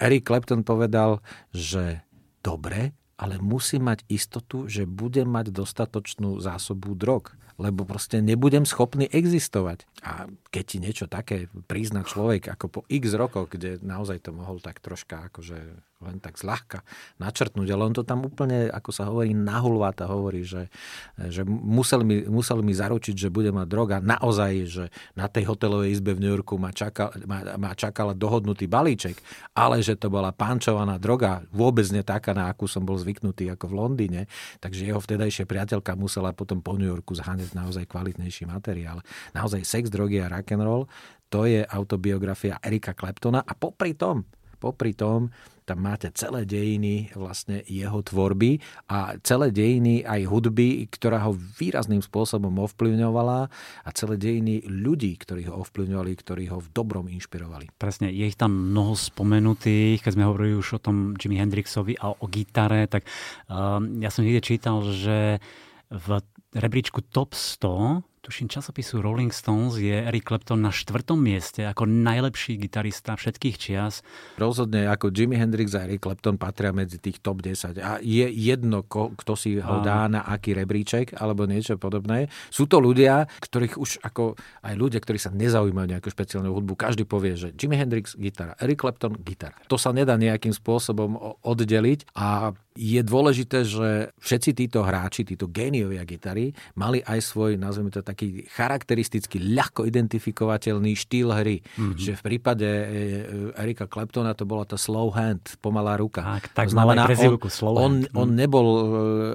[0.00, 1.22] Eric Clapton povedal,
[1.54, 2.02] že
[2.42, 9.04] dobre, ale musí mať istotu, že bude mať dostatočnú zásobu drog lebo proste nebudem schopný
[9.12, 9.84] existovať.
[10.00, 14.56] A keď ti niečo také prizna človek ako po x rokoch, kde naozaj to mohol
[14.64, 16.80] tak troška akože len tak zľahka
[17.20, 20.72] načrtnúť, ale on to tam úplne, ako sa hovorí, nahulváta hovorí, že,
[21.20, 23.96] že musel, mi, musel mi zaručiť, že bude mať droga.
[24.00, 28.64] Naozaj, že na tej hotelovej izbe v New Yorku ma, čakal, ma, ma čakala dohodnutý
[28.64, 29.20] balíček,
[29.52, 33.68] ale že to bola pančovaná droga, vôbec nie taká, na akú som bol zvyknutý ako
[33.68, 34.20] v Londýne.
[34.64, 39.04] Takže jeho vtedajšia priateľka musela potom po New Yorku zháňať naozaj kvalitnejší materiál.
[39.36, 40.88] Naozaj sex, drogy a rock and roll,
[41.28, 44.26] to je autobiografia Erika Claptona a popri tom,
[44.60, 45.32] popri tom
[45.70, 48.58] tam máte celé dejiny vlastne jeho tvorby
[48.90, 53.40] a celé dejiny aj hudby, ktorá ho výrazným spôsobom ovplyvňovala
[53.86, 57.70] a celé dejiny ľudí, ktorí ho ovplyvňovali, ktorí ho v dobrom inšpirovali.
[57.78, 62.18] Presne, je ich tam mnoho spomenutých, keď sme hovorili už o tom Jimi Hendrixovi a
[62.18, 63.06] o gitare, tak
[63.46, 65.38] um, ja som niekde čítal, že
[65.86, 66.18] v
[66.50, 72.60] rebríčku Top 100 tuším, časopisu Rolling Stones je Eric Clapton na štvrtom mieste ako najlepší
[72.60, 74.04] gitarista všetkých čias.
[74.36, 77.80] Rozhodne ako Jimi Hendrix a Eric Clapton patria medzi tých top 10.
[77.80, 82.28] A je jedno, kto si ho dá na aký rebríček alebo niečo podobné.
[82.52, 84.36] Sú to ľudia, ktorých už ako
[84.68, 88.84] aj ľudia, ktorí sa nezaujímajú nejakú špeciálnu hudbu, každý povie, že Jimi Hendrix gitara, Eric
[88.84, 89.56] Clapton gitara.
[89.72, 96.00] To sa nedá nejakým spôsobom oddeliť a je dôležité, že všetci títo hráči, títo géniovia
[96.08, 101.60] gitary mali aj svoj, nazveme to taký charakteristický, ľahko identifikovateľný štýl hry.
[101.60, 102.00] Mm-hmm.
[102.00, 106.24] Že v prípade e, e, Erika Claptona to bola tá slow hand, pomalá ruka.
[106.24, 108.16] Tak, tak znamená, on, slow on, hand.
[108.16, 108.82] on nebol e,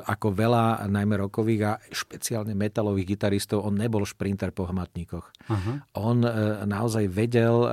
[0.01, 5.25] ako veľa, najmä rokových a špeciálne metalových gitaristov, on nebol šprinter po hmatníkoch.
[5.45, 5.77] Uh-huh.
[6.01, 6.17] On
[6.65, 7.67] naozaj vedel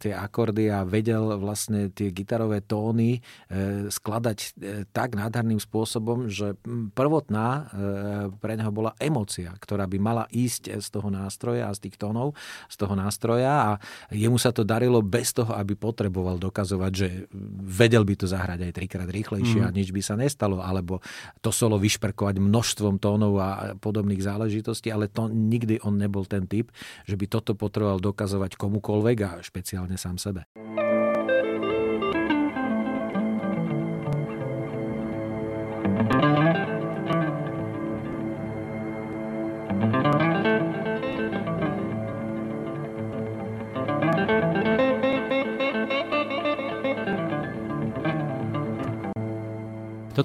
[0.00, 3.20] tie akordy a vedel vlastne tie gitarové tóny
[3.90, 4.38] skladať
[4.94, 6.54] tak nádherným spôsobom, že
[6.94, 7.66] prvotná
[8.38, 12.38] pre neho bola emocia, ktorá by mala ísť z toho nástroja a z tých tónov,
[12.70, 13.70] z toho nástroja a
[14.14, 17.08] jemu sa to darilo bez toho, aby potreboval dokazovať, že
[17.66, 19.66] vedel by to zahrať aj trikrát rýchlejšie mm.
[19.66, 21.02] a nič by sa nestalo, alebo
[21.42, 26.70] to solo vyšperkovať množstvom tónov a podobných záležitostí, ale to nikdy on nebol ten typ,
[27.08, 30.46] že by toto potreboval dokazovať komukolvek a špeciálne sám sebe.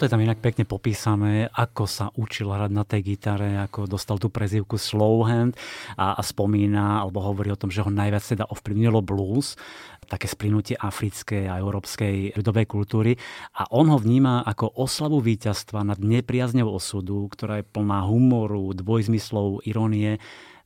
[0.03, 4.19] Toto je tam inak pekne popísané, ako sa učil hrať na tej gitare, ako dostal
[4.19, 5.55] tú prezývku Slowhand
[5.95, 9.55] a, a spomína, alebo hovorí o tom, že ho najviac teda ovplyvnilo blues,
[10.03, 13.15] také splinutie africkej a európskej ľudovej kultúry.
[13.55, 19.63] A on ho vníma ako oslavu víťazstva nad nepriazňou osudu, ktorá je plná humoru, dvojzmyslov,
[19.63, 20.19] ironie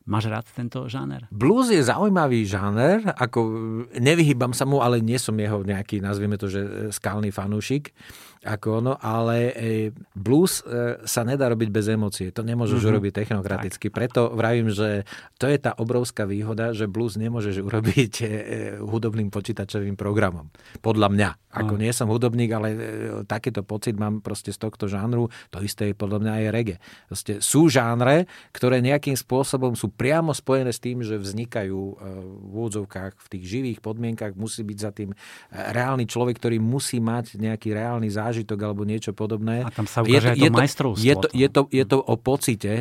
[0.08, 1.28] Máš rád tento žáner?
[1.36, 3.43] Blues je zaujímavý žáner, ako
[4.00, 7.91] nevyhýbam sa mu, ale nie som jeho nejaký, nazvime to, že skalný fanúšik
[8.45, 9.71] ako ono, ale e,
[10.13, 12.30] blues e, sa nedá robiť bez emócie.
[12.34, 12.91] To nemôžeš mm-hmm.
[12.93, 13.88] urobiť technokraticky.
[13.89, 15.06] Preto vravím, že
[15.38, 18.26] to je tá obrovská výhoda, že blues nemôžeš urobiť e,
[18.82, 20.50] hudobným počítačovým programom.
[20.82, 21.30] Podľa mňa.
[21.58, 21.82] Ako mm.
[21.82, 22.69] nie som hudobník, ale
[23.26, 25.34] takýto pocit mám proste z tohto žánru.
[25.50, 26.78] To isté je podľa mňa aj reggae.
[27.10, 33.17] Proste sú žánre, ktoré nejakým spôsobom sú priamo spojené s tým, že vznikajú v úvodzovkách
[33.17, 34.38] v tých živých podmienkach.
[34.38, 35.17] Musí byť za tým
[35.50, 39.65] reálny človek, ktorý musí mať nejaký reálny zážitok zážitok alebo niečo podobné.
[39.65, 41.02] A tam sa ukáže je, to, aj to majstrovstvo.
[41.02, 42.73] Je to, je, to, je to o pocite,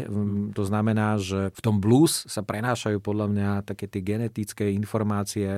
[0.53, 5.49] to znamená, že v tom blues sa prenášajú podľa mňa také tie genetické informácie,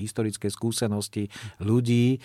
[0.00, 1.28] historické skúsenosti
[1.60, 2.18] ľudí, e,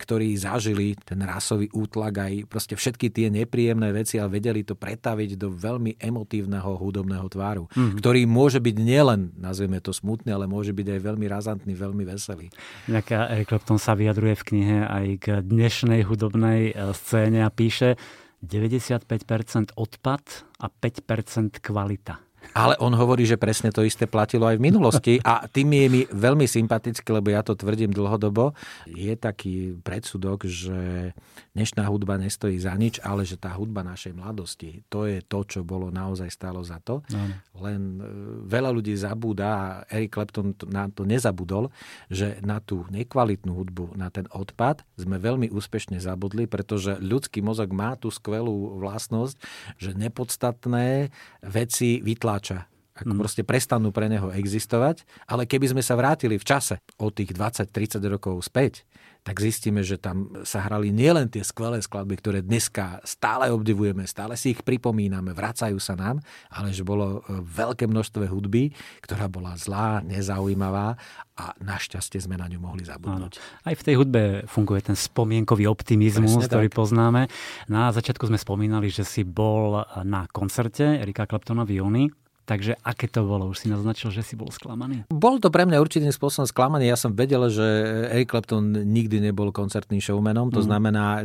[0.00, 5.36] ktorí zažili ten rasový útlak aj proste všetky tie nepríjemné veci a vedeli to pretaviť
[5.36, 7.98] do veľmi emotívneho hudobného tváru, mm-hmm.
[8.00, 12.48] ktorý môže byť nielen, nazvieme to smutný, ale môže byť aj veľmi razantný, veľmi veselý.
[12.86, 17.50] Nejaká Eric Clapton sa vyjadruje v knihe aj k dnešnej hudobnej hudobnej e, scéne a
[17.50, 17.96] píše
[18.44, 20.24] 95% odpad
[20.60, 22.27] a 5% kvalita.
[22.58, 26.02] Ale on hovorí, že presne to isté platilo aj v minulosti a tým je mi
[26.08, 28.56] veľmi sympatické, lebo ja to tvrdím dlhodobo.
[28.88, 31.12] Je taký predsudok, že
[31.54, 35.60] dnešná hudba nestojí za nič, ale že tá hudba našej mladosti, to je to, čo
[35.62, 37.02] bolo naozaj stálo za to.
[37.10, 37.30] No.
[37.62, 38.04] Len e,
[38.46, 41.70] veľa ľudí zabúda a Eric Clapton na to nezabudol,
[42.10, 47.70] že na tú nekvalitnú hudbu, na ten odpad sme veľmi úspešne zabudli, pretože ľudský mozog
[47.74, 49.34] má tú skvelú vlastnosť,
[49.78, 51.10] že nepodstatné
[51.42, 52.68] veci vytláča tlača.
[52.98, 53.20] Ako mm.
[53.24, 55.08] proste prestanú pre neho existovať.
[55.24, 58.84] Ale keby sme sa vrátili v čase o tých 20-30 rokov späť,
[59.28, 64.40] tak zistíme, že tam sa hrali nielen tie skvelé skladby, ktoré dneska stále obdivujeme, stále
[64.40, 68.72] si ich pripomíname, vracajú sa nám, ale že bolo e, veľké množstvo hudby,
[69.04, 70.96] ktorá bola zlá, nezaujímavá
[71.36, 73.36] a našťastie sme na ňu mohli zabudnúť.
[73.36, 73.68] Áno.
[73.68, 76.76] Aj v tej hudbe funguje ten spomienkový optimizmus, Presne ktorý tak.
[76.80, 77.28] poznáme.
[77.68, 82.08] Na začiatku sme spomínali, že si bol na koncerte Erika Claptona v júni
[82.48, 83.52] Takže aké to bolo?
[83.52, 85.04] Už si naznačil, že si bol sklamaný?
[85.12, 86.88] Bol to pre mňa určitým spôsobom sklamaný.
[86.88, 87.60] Ja som vedel, že
[88.08, 90.48] Eric Clapton nikdy nebol koncertným showmanom.
[90.56, 90.66] To mm.
[90.72, 91.20] znamená,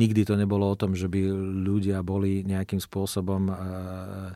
[0.00, 1.20] nikdy to nebolo o tom, že by
[1.68, 4.32] ľudia boli nejakým spôsobom uh,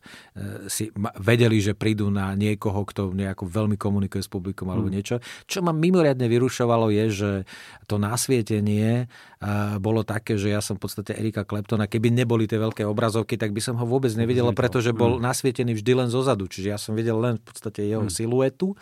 [0.68, 4.94] si vedeli, že prídu na niekoho, kto nejako veľmi komunikuje s publikom alebo mm.
[4.94, 5.16] niečo.
[5.48, 7.30] Čo ma mimoriadne vyrušovalo je, že
[7.88, 12.60] to nasvietenie uh, bolo také, že ja som v podstate Erika Claptona, keby neboli tie
[12.60, 15.24] veľké obrazovky, tak by som ho vôbec nevidel, pretože bol mm.
[15.24, 16.50] nasvietený vždy len zozadu.
[16.50, 18.12] Čiže ja som videl len v podstate jeho hmm.
[18.12, 18.74] siluetu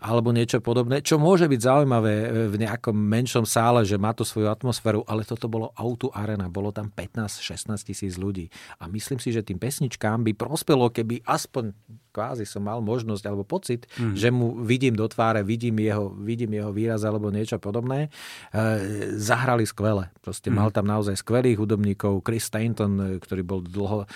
[0.00, 4.24] alebo niečo podobné, čo môže byť zaujímavé e, v nejakom menšom sále, že má to
[4.24, 8.48] svoju atmosféru, ale toto bolo Auto Arena, bolo tam 15-16 tisíc ľudí.
[8.80, 11.76] A myslím si, že tým pesničkám by prospelo, keby aspoň
[12.12, 14.14] kvázi som mal možnosť alebo pocit, mm.
[14.14, 18.12] že mu vidím do tváre, vidím jeho, vidím jeho výraz alebo niečo podobné.
[18.52, 20.12] E, zahrali skvele.
[20.20, 20.54] Proste mm.
[20.54, 22.20] mal tam naozaj skvelých hudobníkov.
[22.20, 24.06] Chris Stanton, e, ktorý bol dlho e,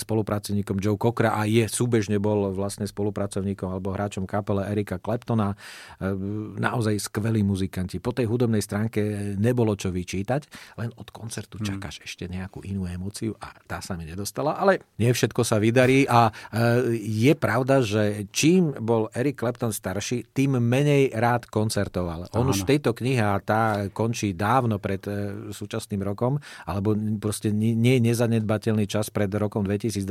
[0.00, 5.52] spolupracovníkom Joe Cockra a je súbežne bol vlastne spolupracovníkom alebo hráčom kapele Erika Claptona.
[5.52, 6.08] E,
[6.56, 8.00] naozaj skvelí muzikanti.
[8.00, 11.64] Po tej hudobnej stránke nebolo čo vyčítať, len od koncertu mm.
[11.68, 16.08] čakáš ešte nejakú inú emóciu a tá sa mi nedostala, ale nie všetko sa vydarí
[16.08, 22.30] a e, je pravda, že čím bol Eric Clapton starší, tým menej rád koncertoval.
[22.38, 22.54] On Áno.
[22.54, 27.98] už v tejto knihe, a tá končí dávno pred e, súčasným rokom, alebo proste nie
[27.98, 30.06] je nezanedbateľný čas pred rokom 2022,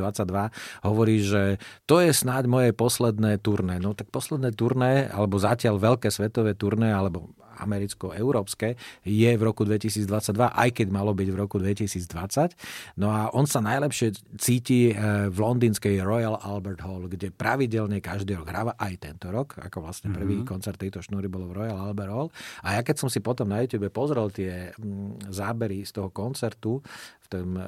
[0.84, 3.80] hovorí, že to je snáď moje posledné turné.
[3.80, 10.08] No tak posledné turné, alebo zatiaľ veľké svetové turné, alebo americko-európske, je v roku 2022,
[10.38, 12.98] aj keď malo byť v roku 2020.
[13.02, 14.93] No a on sa najlepšie cíti
[15.28, 20.14] v londýnskej Royal Albert Hall, kde pravidelne každý rok hráva aj tento rok, ako vlastne
[20.14, 20.49] prvý mm-hmm.
[20.49, 22.30] koncert tejto šnúry bol v Royal Albert Hall.
[22.64, 26.80] A ja keď som si potom na YouTube pozrel tie mm, zábery z toho koncertu
[27.28, 27.59] tom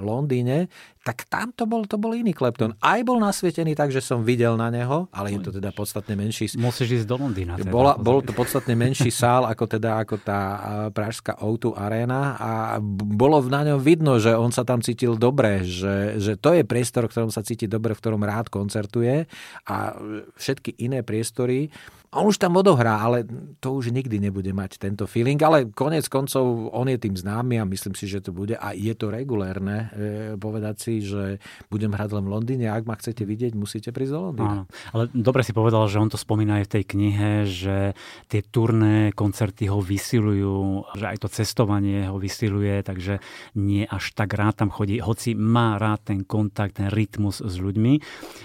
[0.00, 0.70] Londýne,
[1.02, 2.76] tak tam to bol, to bol iný Clapton.
[2.84, 6.52] Aj bol nasvietený tak, že som videl na neho, ale je to teda podstatne menší...
[6.60, 7.56] Musíš ísť do Londýna.
[7.56, 10.40] Teda, Bola, bol to podstatne menší sál ako teda ako tá
[10.92, 12.52] pražská O2 arena a
[12.92, 17.08] bolo na ňom vidno, že on sa tam cítil dobre, že, že to je priestor,
[17.08, 19.24] v ktorom sa cíti dobre, v ktorom rád koncertuje
[19.64, 19.96] a
[20.36, 21.72] všetky iné priestory
[22.08, 23.28] on už tam odohrá, ale
[23.60, 27.68] to už nikdy nebude mať tento feeling, ale konec koncov on je tým známy a
[27.68, 31.36] myslím si, že to bude a je to regulérne e, povedať si, že
[31.68, 34.48] budem hrať len v Londýne a ak ma chcete vidieť, musíte prísť do Londýna.
[34.48, 34.64] Áno.
[34.96, 37.76] Ale dobre si povedal, že on to spomína aj v tej knihe, že
[38.32, 43.20] tie turné koncerty ho vysilujú, že aj to cestovanie ho vysiluje, takže
[43.60, 47.92] nie až tak rád tam chodí, hoci má rád ten kontakt, ten rytmus s ľuďmi.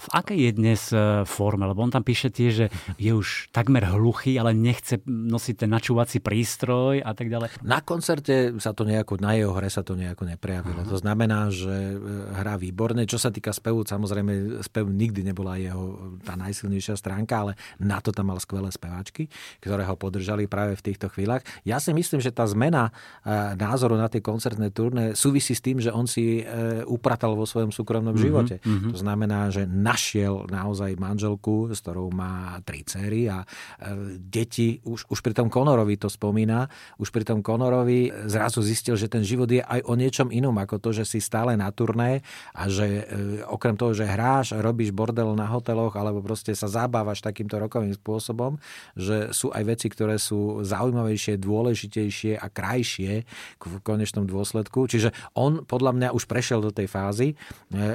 [0.04, 1.64] V akej je dnes e, forme?
[1.64, 2.68] Lebo on tam píše tiež, že
[3.00, 7.62] je už takmer hluchý, ale nechce nosiť ten načúvací prístroj a tak ďalej.
[7.62, 10.82] Na koncerte sa to nejako, na jeho hre sa to nejako neprejavilo.
[10.82, 10.90] Uh-huh.
[10.90, 11.98] To znamená, že e,
[12.34, 13.06] hrá výborne.
[13.06, 18.10] Čo sa týka spevu, samozrejme spev nikdy nebola jeho tá najsilnejšia stránka, ale na to
[18.10, 19.30] tam mal skvelé speváčky,
[19.62, 21.46] ktoré ho podržali práve v týchto chvíľach.
[21.62, 22.90] Ja si myslím, že tá zmena
[23.22, 27.46] e, názoru na tie koncertné turné súvisí s tým, že on si e, upratal vo
[27.46, 28.56] svojom súkromnom uh-huh, živote.
[28.66, 28.90] Uh-huh.
[28.90, 35.08] To znamená, že našiel naozaj manželku, s ktorou má tri céry a E, deti, už,
[35.12, 36.68] už pri tom Conorovi to spomína,
[36.98, 40.80] už pri tom Conorovi zrazu zistil, že ten život je aj o niečom inom, ako
[40.80, 42.26] to, že si stále na turné
[42.56, 47.22] a že e, okrem toho, že hráš, robíš bordel na hoteloch alebo proste sa zabávaš
[47.22, 48.58] takýmto rokovým spôsobom,
[48.98, 53.24] že sú aj veci, ktoré sú zaujímavejšie, dôležitejšie a krajšie
[53.60, 54.86] v konečnom dôsledku.
[54.88, 57.34] Čiže on podľa mňa už prešiel do tej fázy.
[57.34, 57.36] E,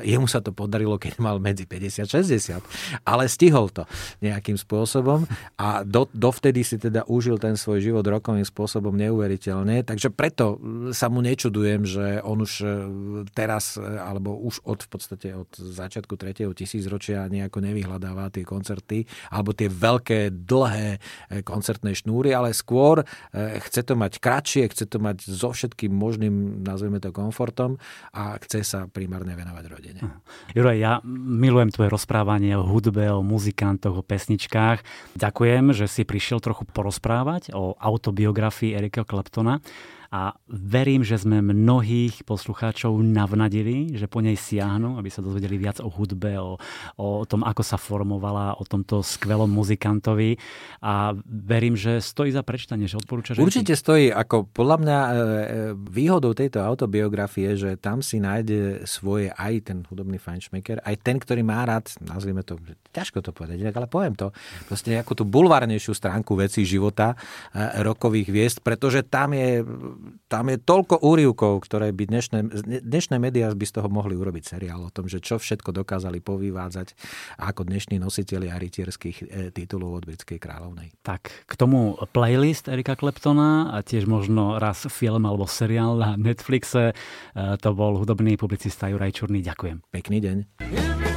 [0.04, 3.84] jemu sa to podarilo, keď mal medzi 50 a 60, ale stihol to
[4.24, 5.24] nejakým spôsobom
[5.58, 10.58] a do, dovtedy si teda užil ten svoj život rokovým spôsobom neuveriteľne, takže preto
[10.94, 12.66] sa mu nečudujem, že on už e,
[13.34, 16.46] teraz, e, alebo už od v podstate od začiatku 3.
[16.54, 20.98] tisícročia nejako nevyhľadáva tie koncerty, alebo tie veľké, dlhé e,
[21.42, 23.02] koncertné šnúry, ale skôr
[23.34, 27.76] chce to mať kratšie, chce to mať so všetkým možným, nazveme to komfortom
[28.14, 30.00] a chce sa primárne venovať rodine.
[30.54, 34.82] Juraj, ja milujem tvoje rozprávanie o hudbe, o muzikantoch, o pesničkách.
[35.14, 35.27] Ďakujem,
[35.76, 39.60] že si prišiel trochu porozprávať o autobiografii Erika Kleptona
[40.08, 45.84] a verím, že sme mnohých poslucháčov navnadili, že po nej siahnu, aby sa dozvedeli viac
[45.84, 46.56] o hudbe, o,
[46.96, 50.40] o tom, ako sa formovala, o tomto skvelom muzikantovi
[50.80, 53.36] a verím, že stojí za prečtanie, že odporúčaš.
[53.36, 55.18] Určite stojí, ako podľa mňa e, e,
[55.76, 61.44] výhodou tejto autobiografie, že tam si nájde svoje aj ten hudobný fajnšmeker, aj ten, ktorý
[61.44, 62.56] má rád, nazvime to,
[62.96, 64.32] ťažko to povedať, ale poviem to,
[64.64, 67.12] proste nejakú tú bulvárnejšiu stránku vecí života
[67.52, 69.60] e, rokových viest, pretože tam je
[70.28, 72.38] tam je toľko úrivkov, ktoré by dnešné,
[72.84, 76.94] dnešné médiá by z toho mohli urobiť seriál o tom, že čo všetko dokázali povyvádzať
[77.40, 79.24] ako dnešní nositeľi rytierských e,
[79.54, 80.94] titulov od britskej kráľovnej.
[81.02, 86.92] Tak k tomu playlist Erika Kleptona a tiež možno raz film alebo seriál na Netflixe.
[86.92, 86.94] E,
[87.58, 89.40] to bol hudobný publicista Juraj Čurný.
[89.40, 89.82] Ďakujem.
[89.88, 91.07] Pekný deň.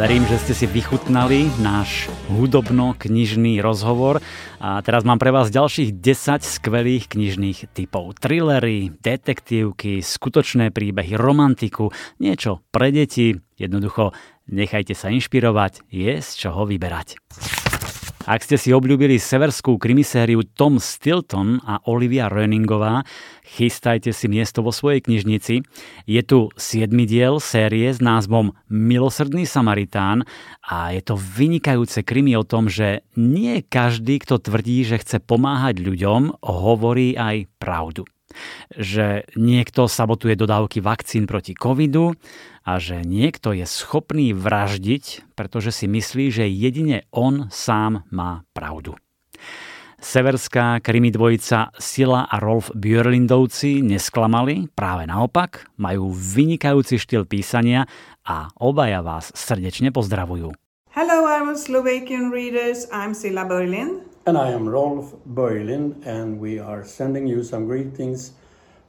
[0.00, 4.24] Verím, že ste si vychutnali náš hudobno-knižný rozhovor
[4.56, 8.16] a teraz mám pre vás ďalších 10 skvelých knižných typov.
[8.16, 13.36] Trillery, detektívky, skutočné príbehy, romantiku, niečo pre deti.
[13.60, 14.16] Jednoducho,
[14.48, 17.20] nechajte sa inšpirovať, je z čoho vyberať.
[18.30, 23.02] Ak ste si obľúbili severskú krimisériu Tom Stilton a Olivia Röningová,
[23.42, 25.66] chystajte si miesto vo svojej knižnici.
[26.06, 30.22] Je tu 7 diel série s názvom Milosrdný Samaritán
[30.62, 35.82] a je to vynikajúce krimi o tom, že nie každý, kto tvrdí, že chce pomáhať
[35.82, 38.06] ľuďom, hovorí aj pravdu
[38.74, 42.14] že niekto sabotuje dodávky vakcín proti covidu
[42.64, 48.94] a že niekto je schopný vraždiť, pretože si myslí, že jedine on sám má pravdu.
[50.00, 57.84] Severská krimi dvojica Sila a Rolf Björlindovci nesklamali, práve naopak, majú vynikajúci štýl písania
[58.24, 60.56] a obaja vás srdečne pozdravujú.
[60.96, 62.88] Hello, our Slovakian readers.
[62.88, 64.09] I'm Silla Berlin.
[64.28, 68.36] And I am Rolf Berlin, and we are sending you some greetings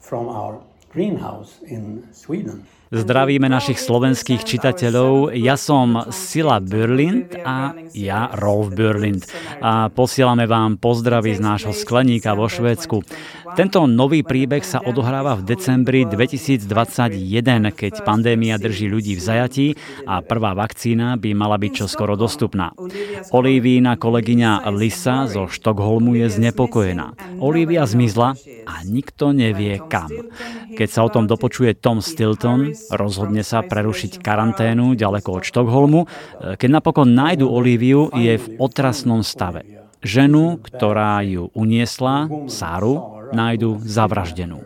[0.03, 0.59] from our
[0.91, 2.67] greenhouse in Sweden.
[2.91, 5.31] Zdravíme našich slovenských čitateľov.
[5.31, 9.23] Ja som Sila Burlind a ja Rolf Burlind.
[9.63, 12.99] A posielame vám pozdravy z nášho skleníka vo Švédsku.
[13.51, 16.63] Tento nový príbeh sa odohráva v decembri 2021,
[17.75, 19.67] keď pandémia drží ľudí v zajatí
[20.07, 22.71] a prvá vakcína by mala byť čoskoro dostupná.
[23.35, 27.37] Olivína kolegyňa Lisa zo Štokholmu je znepokojená.
[27.43, 30.11] Olivia zmizla a nikto nevie kam.
[30.71, 36.01] Keď sa o tom dopočuje Tom Stilton, rozhodne sa prerušiť karanténu ďaleko od Štokholmu.
[36.55, 39.83] Keď napokon nájdu Olíviu, je v otrasnom stave.
[40.01, 44.61] Ženu, ktorá ju uniesla, Sáru, nájdu zavraždenú.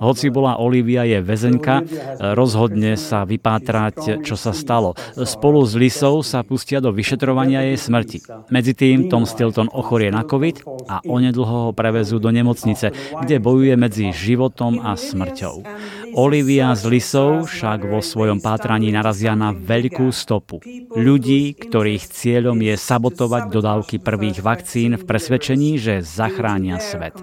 [0.00, 1.84] Hoci bola Olivia je väzenka,
[2.32, 4.96] rozhodne sa vypátrať, čo sa stalo.
[5.12, 8.18] Spolu s Lisou sa pustia do vyšetrovania jej smrti.
[8.48, 13.76] Medzi tým Tom Stilton ochorie na COVID a onedlho ho prevezú do nemocnice, kde bojuje
[13.76, 15.68] medzi životom a smrťou.
[16.16, 20.64] Olivia s Lisou však vo svojom pátraní narazia na veľkú stopu.
[20.96, 27.14] Ľudí, ktorých cieľom je sabotovať dodávky prvých vakcín v presvedčení, že zachránia svet.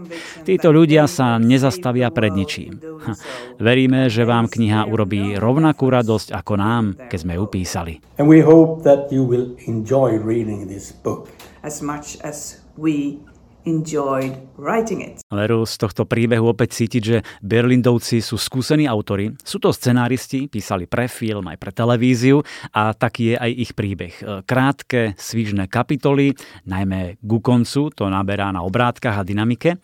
[0.45, 3.07] Títo ľudia sa nezastavia pred ničím ďalším.
[3.07, 3.13] Ha,
[3.61, 7.93] veríme, že vám kniha urobí rovnakú radosť ako nám, keď sme ju písali.
[8.19, 11.31] And we hope that you will enjoy reading this book.
[11.63, 13.23] As much as we
[13.67, 15.19] enjoyed writing it.
[15.27, 19.35] Veru, z tohto príbehu opäť cítiť, že Berlindovci sú skúsení autory.
[19.43, 22.39] Sú to scenáristi, písali pre film aj pre televíziu
[22.71, 24.13] a taký je aj ich príbeh.
[24.47, 26.31] Krátke, svižné kapitoly,
[26.63, 29.83] najmä ku koncu, to naberá na obrátkach a dynamike.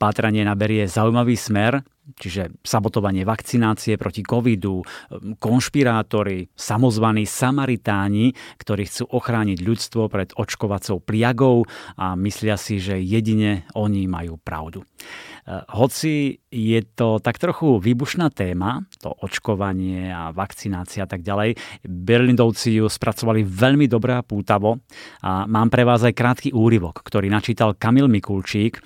[0.00, 1.84] Pátranie naberie zaujímavý smer,
[2.16, 4.80] čiže sabotovanie vakcinácie proti covidu,
[5.36, 11.68] konšpirátori, samozvaní Samaritáni, ktorí chcú ochrániť ľudstvo pred očkovacou pliagou
[12.00, 14.86] a myslia si, že jedine oni majú pravdu.
[15.48, 21.56] Hoci je to tak trochu výbušná téma, to očkovanie a vakcinácia a tak ďalej,
[21.88, 24.84] Berlindovci ju spracovali veľmi dobre a pútavo
[25.24, 28.76] a mám pre vás aj krátky úryvok, ktorý načítal Kamil Mikulčík.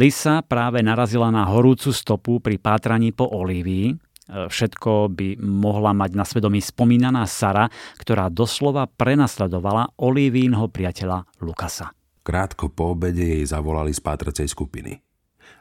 [0.00, 6.20] Lisa práve narazila na horúcu stopu pri pátraní po Olívii, Všetko by mohla mať na
[6.28, 11.96] svedomí spomínaná Sara, ktorá doslova prenasledovala Olivínho priateľa Lukasa.
[12.20, 15.07] Krátko po obede jej zavolali z pátracej skupiny.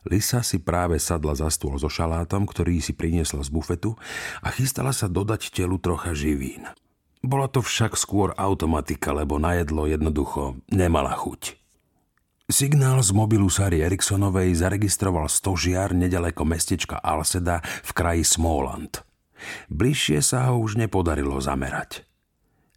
[0.08, 3.99] Lisa si práve sadla za stôl so šalátom, ktorý si priniesla z bufetu
[4.39, 6.64] a chystala sa dodať telu trocha živín.
[7.20, 11.60] Bola to však skôr automatika, lebo na jedlo jednoducho nemala chuť.
[12.47, 19.03] Signál z mobilu Sary Eriksonovej zaregistroval stožiar nedaleko mestečka Alseda v kraji Smóland.
[19.68, 22.08] Bližšie sa ho už nepodarilo zamerať.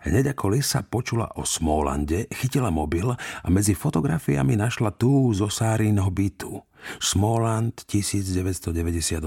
[0.02, 6.10] Hneď ako Lisa počula o Smólande, chytila mobil a medzi fotografiami našla tú zo Sárínho
[6.10, 6.58] bytu–
[6.98, 9.20] Smallland 1998.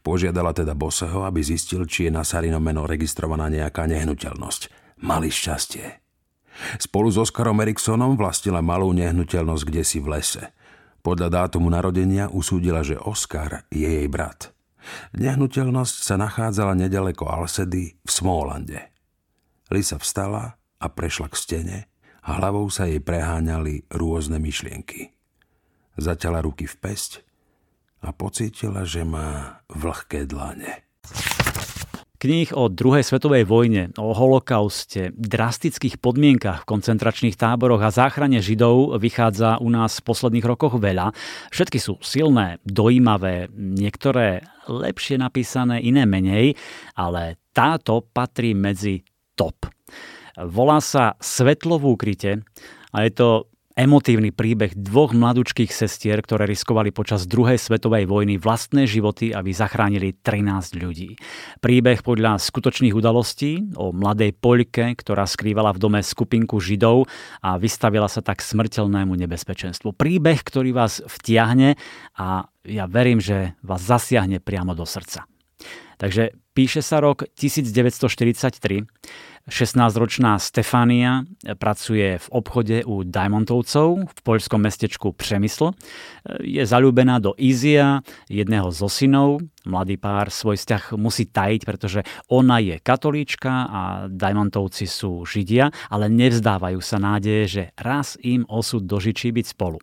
[0.00, 4.62] Požiadala teda Boseho, aby zistil, či je na Sarino meno registrovaná nejaká nehnuteľnosť.
[5.04, 6.00] Mali šťastie.
[6.78, 10.42] Spolu s Oskarom Eriksonom vlastnila malú nehnuteľnosť kde si v lese.
[11.04, 14.54] Podľa dátumu narodenia usúdila, že Oskar je jej brat.
[15.16, 18.92] Nehnuteľnosť sa nachádzala nedaleko Alsedy v Smólande.
[19.72, 21.78] Lisa vstala a prešla k stene
[22.24, 25.13] a hlavou sa jej preháňali rôzne myšlienky.
[25.94, 27.22] Zaťala ruky v pesť
[28.04, 30.84] a pocítila, že má vlhké dlane.
[32.24, 38.96] Kníh o druhej svetovej vojne, o holokauste, drastických podmienkach v koncentračných táboroch a záchrane Židov
[38.96, 41.12] vychádza u nás v posledných rokoch veľa.
[41.52, 46.56] Všetky sú silné, dojímavé, niektoré lepšie napísané, iné menej,
[46.96, 49.04] ale táto patrí medzi
[49.36, 49.68] top.
[50.40, 52.40] Volá sa Svetlo v úkryte
[52.88, 58.86] a je to emotívny príbeh dvoch mladúčkých sestier, ktoré riskovali počas druhej svetovej vojny vlastné
[58.86, 61.18] životy, aby zachránili 13 ľudí.
[61.58, 67.10] Príbeh podľa skutočných udalostí o mladej Poľke, ktorá skrývala v dome skupinku Židov
[67.42, 69.90] a vystavila sa tak smrteľnému nebezpečenstvu.
[69.98, 71.74] Príbeh, ktorý vás vtiahne
[72.14, 75.26] a ja verím, že vás zasiahne priamo do srdca.
[75.98, 78.86] Takže píše sa rok 1943.
[79.44, 81.28] 16-ročná Stefania
[81.60, 85.76] pracuje v obchode u Diamontovcov v poľskom mestečku Přemysl.
[86.40, 88.00] Je zalúbená do Izia,
[88.32, 89.44] jedného zo synov.
[89.68, 92.00] Mladý pár svoj vzťah musí tajiť, pretože
[92.32, 98.88] ona je katolíčka a Diamontovci sú židia, ale nevzdávajú sa nádeje, že raz im osud
[98.88, 99.76] dožičí byť spolu.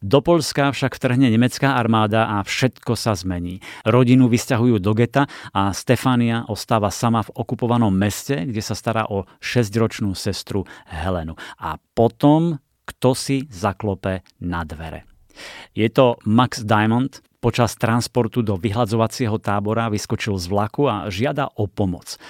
[0.00, 3.60] Do Polska však vtrhne nemecká armáda a všetko sa zmení.
[3.84, 9.28] Rodinu vysťahujú do geta a Stefania ostáva sama v okupovanom meste, kde sa stará o
[9.44, 11.36] 6-ročnú sestru Helenu.
[11.60, 12.56] A potom
[12.88, 15.04] kto si zaklope na dvere.
[15.76, 21.64] Je to Max Diamond, počas transportu do vyhľadzovacieho tábora vyskočil z vlaku a žiada o
[21.66, 22.20] pomoc.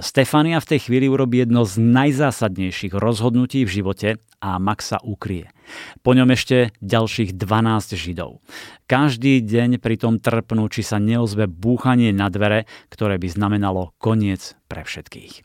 [0.00, 4.08] Stefania v tej chvíli urobí jedno z najzásadnejších rozhodnutí v živote
[4.40, 5.52] a Max sa ukrie.
[6.00, 8.40] Po ňom ešte ďalších 12 Židov.
[8.88, 14.56] Každý deň pri tom trpnú, či sa neozve búchanie na dvere, ktoré by znamenalo koniec
[14.68, 15.44] pre všetkých.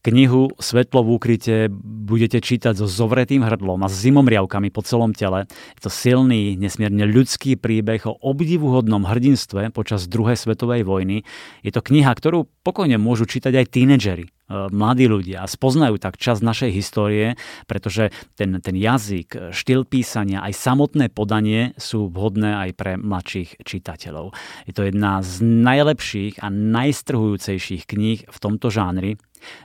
[0.00, 5.44] Knihu Svetlo v úkryte budete čítať so zovretým hrdlom a s zimomriavkami po celom tele.
[5.76, 11.28] Je to silný, nesmierne ľudský príbeh o obdivuhodnom hrdinstve počas druhej svetovej vojny.
[11.60, 16.70] Je to kniha, ktorú pokojne môžu čítať aj tínedžeri, mladí ľudia spoznajú tak čas našej
[16.74, 17.38] histórie,
[17.70, 24.34] pretože ten, ten jazyk, štýl písania, aj samotné podanie sú vhodné aj pre mladších čitateľov.
[24.66, 29.16] Je to jedna z najlepších a najstrhujúcejších kníh v tomto žánri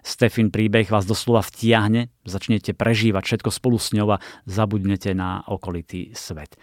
[0.01, 6.15] Stefin príbeh vás doslova vtiahne, začnete prežívať všetko spolu s ňou a zabudnete na okolitý
[6.15, 6.55] svet.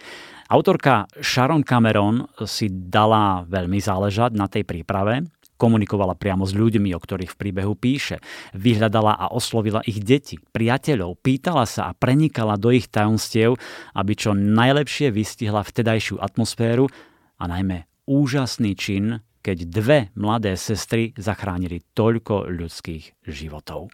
[0.52, 5.24] Autorka Sharon Cameron si dala veľmi záležať na tej príprave,
[5.62, 8.18] komunikovala priamo s ľuďmi, o ktorých v príbehu píše,
[8.58, 13.54] vyhľadala a oslovila ich deti, priateľov, pýtala sa a prenikala do ich tajomstiev,
[13.94, 16.90] aby čo najlepšie vystihla vtedajšiu atmosféru
[17.38, 23.90] a najmä úžasný čin keď dve mladé sestry zachránili toľko ľudských životov.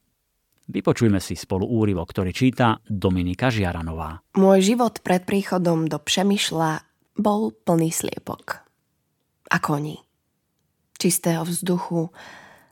[0.69, 4.21] Vypočujme si spolu úryvok, ktorý číta Dominika Žiaranová.
[4.37, 6.85] Môj život pred príchodom do Přemýšľa
[7.17, 8.69] bol plný sliepok.
[9.49, 10.08] A koní.
[10.99, 12.11] Čistého vzduchu,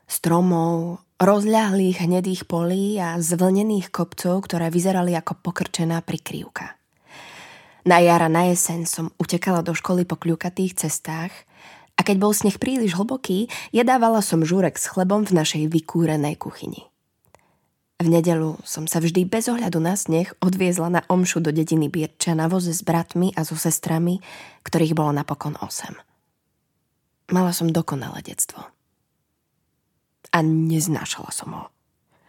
[0.03, 6.77] stromov, rozľahlých hnedých polí a zvlnených kopcov, ktoré vyzerali ako pokrčená prikrývka.
[7.87, 11.31] Na jara na jeseň som utekala do školy po kľukatých cestách
[11.95, 16.83] a keď bol sneh príliš hlboký, jedávala som žúrek s chlebom v našej vykúrenej kuchyni.
[17.97, 22.37] V nedelu som sa vždy bez ohľadu na sneh odviezla na omšu do dediny Birča
[22.37, 24.21] na voze s bratmi a so sestrami,
[24.67, 25.97] ktorých bolo napokon osem.
[27.31, 28.63] Mala som dokonalé detstvo.
[30.31, 31.65] A neznášala som ho.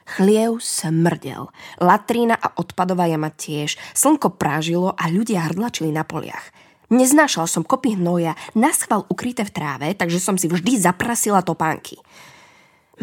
[0.09, 6.49] Chliev smrdel, latrína a odpadová jama tiež, slnko prážilo a ľudia hrdlačili na poliach–
[6.88, 12.01] Neznášal som kopy hnoja, naschval ukryté v tráve, takže som si vždy zaprasila topánky.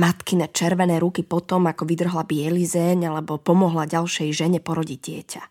[0.02, 5.44] Matkine červené ruky potom, ako vydrhla bielizeň alebo pomohla ďalšej žene porodiť dieťa.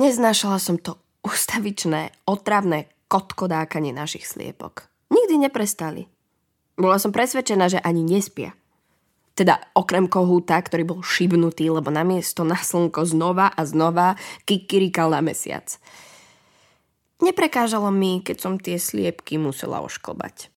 [0.00, 4.89] Neznášala som to ustavičné, otravné kotkodákanie našich sliepok.
[5.10, 6.06] Nikdy neprestali.
[6.78, 8.54] Bola som presvedčená, že ani nespia.
[9.34, 14.16] Teda okrem kohúta, ktorý bol šibnutý, lebo namiesto na slnko znova a znova
[14.48, 15.76] kikirikal na mesiac.
[17.20, 20.48] Neprekážalo mi, keď som tie sliepky musela ošklbať.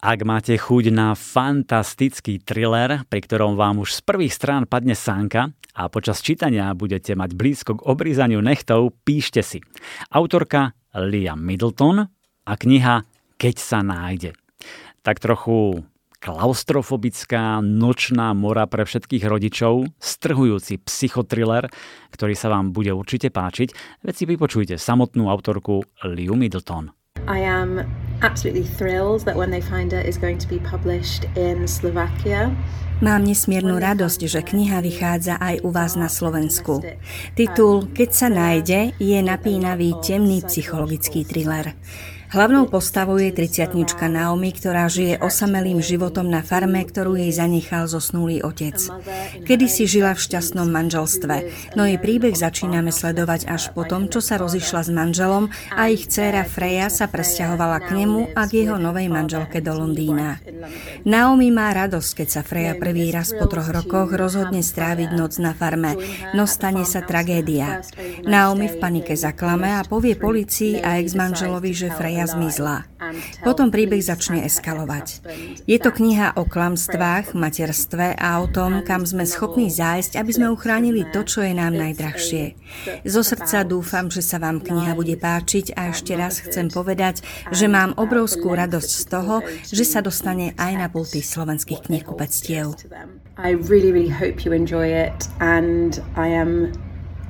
[0.00, 5.52] Ak máte chuť na fantastický thriller, pri ktorom vám už z prvých strán padne sánka
[5.76, 9.60] a počas čítania budete mať blízko k obrízaniu nechtov, píšte si.
[10.08, 12.08] Autorka Lia Middleton
[12.48, 13.04] a kniha
[13.40, 14.36] Keď sa nájde.
[15.00, 15.80] Tak trochu
[16.20, 21.72] klaustrofobická nočná mora pre všetkých rodičov, strhujúci psychotriller,
[22.12, 23.72] ktorý sa vám bude určite páčiť,
[24.04, 26.92] veď si vypočujte samotnú autorku Liu Middleton.
[27.24, 27.80] I am
[28.20, 32.52] absolutely thrilled that when they find it is going to be published in Slovakia.
[33.00, 36.84] Mám nesmiernu radosť, že kniha vychádza aj u vás na Slovensku.
[37.32, 41.72] Titul Keď sa nájde je napínavý temný psychologický thriller.
[42.30, 48.46] Hlavnou postavou je triciatnička Naomi, ktorá žije osamelým životom na farme, ktorú jej zanechal zosnulý
[48.46, 48.78] otec.
[49.42, 51.36] Kedy si žila v šťastnom manželstve,
[51.74, 56.06] no jej príbeh začíname sledovať až po tom, čo sa rozišla s manželom a ich
[56.06, 60.38] dcéra Freja sa presťahovala k nemu a k jeho novej manželke do Londýna.
[61.02, 65.50] Naomi má radosť, keď sa Freja prvý raz po troch rokoch rozhodne stráviť noc na
[65.50, 65.98] farme,
[66.38, 67.82] no stane sa tragédia.
[68.22, 72.76] Naomi v panike zaklame a povie policii a ex-manželovi, že Freja Mária zmizla.
[73.40, 75.24] Potom príbeh začne eskalovať.
[75.64, 80.52] Je to kniha o klamstvách, materstve a o tom, kam sme schopní zájsť, aby sme
[80.52, 82.60] uchránili to, čo je nám najdrahšie.
[83.08, 87.72] Zo srdca dúfam, že sa vám kniha bude páčiť a ešte raz chcem povedať, že
[87.72, 92.76] mám obrovskú radosť z toho, že sa dostane aj na pulty slovenských knihkupectiev.
[93.40, 96.76] I really, really hope you enjoy it and I am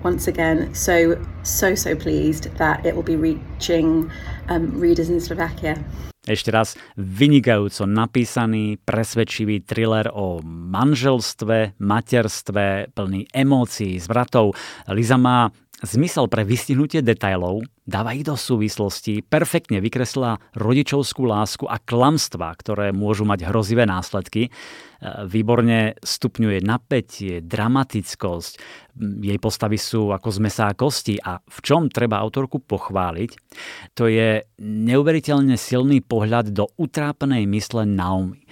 [0.03, 4.11] once again so so so pleased that it will be reaching
[4.49, 5.77] um, readers in Slovakia.
[6.21, 14.53] Ešte raz vynikajúco napísaný, presvedčivý thriller o manželstve, materstve, plný emócií, zvratov.
[14.93, 15.49] Liza má
[15.83, 22.93] zmysel pre vystihnutie detailov, dáva ich do súvislosti, perfektne vykreslila rodičovskú lásku a klamstva, ktoré
[22.93, 24.49] môžu mať hrozivé následky.
[24.49, 24.51] E,
[25.25, 28.53] výborne stupňuje napätie, dramatickosť,
[29.01, 33.31] jej postavy sú ako z mesa a kosti a v čom treba autorku pochváliť,
[33.97, 38.45] to je neuveriteľne silný pohľad do utrápenej mysle Naomi.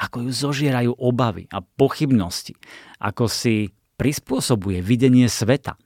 [0.00, 2.56] Ako ju zožierajú obavy a pochybnosti,
[3.04, 3.68] ako si
[4.00, 5.76] prispôsobuje videnie sveta.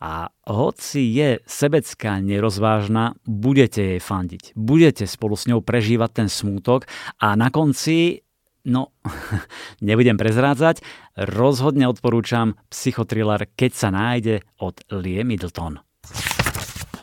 [0.00, 4.56] A hoci je sebecká, nerozvážna, budete jej fandiť.
[4.56, 6.88] Budete spolu s ňou prežívať ten smútok
[7.20, 8.24] a na konci,
[8.64, 8.96] no,
[9.84, 10.80] nebudem prezrádzať,
[11.20, 15.84] rozhodne odporúčam psychotriller Keď sa nájde od Lie Middleton.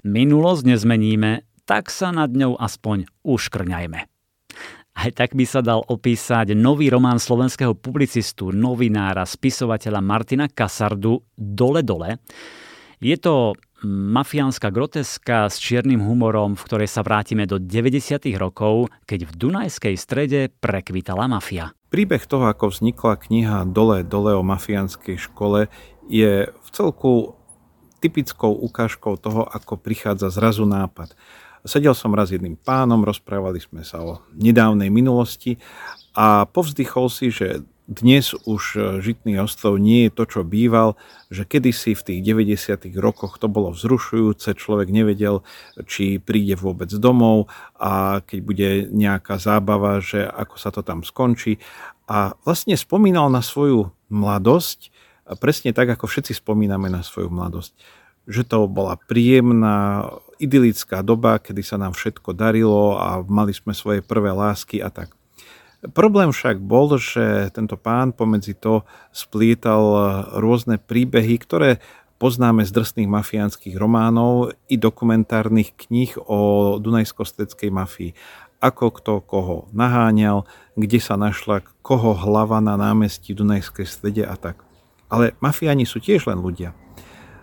[0.01, 3.99] Minulosť nezmeníme, tak sa nad ňou aspoň uškrňajme.
[4.97, 11.85] Aj tak by sa dal opísať nový román slovenského publicistu, novinára, spisovateľa Martina Kasardu Dole
[11.85, 12.17] dole.
[12.97, 13.53] Je to
[13.85, 18.25] mafiánska groteska s čiernym humorom, v ktorej sa vrátime do 90.
[18.41, 21.77] rokov, keď v Dunajskej strede prekvitala mafia.
[21.93, 25.69] Príbeh toho, ako vznikla kniha Dole dole o mafiánskej škole,
[26.09, 27.37] je v celku
[28.01, 31.13] typickou ukážkou toho, ako prichádza zrazu nápad.
[31.61, 35.61] Sedel som raz jedným pánom, rozprávali sme sa o nedávnej minulosti
[36.17, 40.99] a povzdychol si, že dnes už e, Žitný ostrov nie je to, čo býval,
[41.31, 42.91] že kedysi v tých 90.
[42.99, 45.41] rokoch to bolo vzrušujúce, človek nevedel,
[45.88, 47.47] či príde vôbec domov
[47.79, 51.63] a keď bude nejaká zábava, že ako sa to tam skončí.
[52.11, 54.91] A vlastne spomínal na svoju mladosť,
[55.39, 57.71] presne tak, ako všetci spomíname na svoju mladosť.
[58.27, 64.05] Že to bola príjemná, idylická doba, kedy sa nám všetko darilo a mali sme svoje
[64.05, 65.16] prvé lásky a tak.
[65.93, 69.83] Problém však bol, že tento pán pomedzi to splietal
[70.35, 71.79] rôzne príbehy, ktoré
[72.17, 78.11] poznáme z drsných mafiánskych románov i dokumentárnych kníh o Dunajsko-Steckej mafii.
[78.57, 84.33] Ako kto koho naháňal, kde sa našla koho hlava na námestí v Dunajskej strede a
[84.33, 84.65] tak.
[85.13, 86.73] Ale mafiáni sú tiež len ľudia.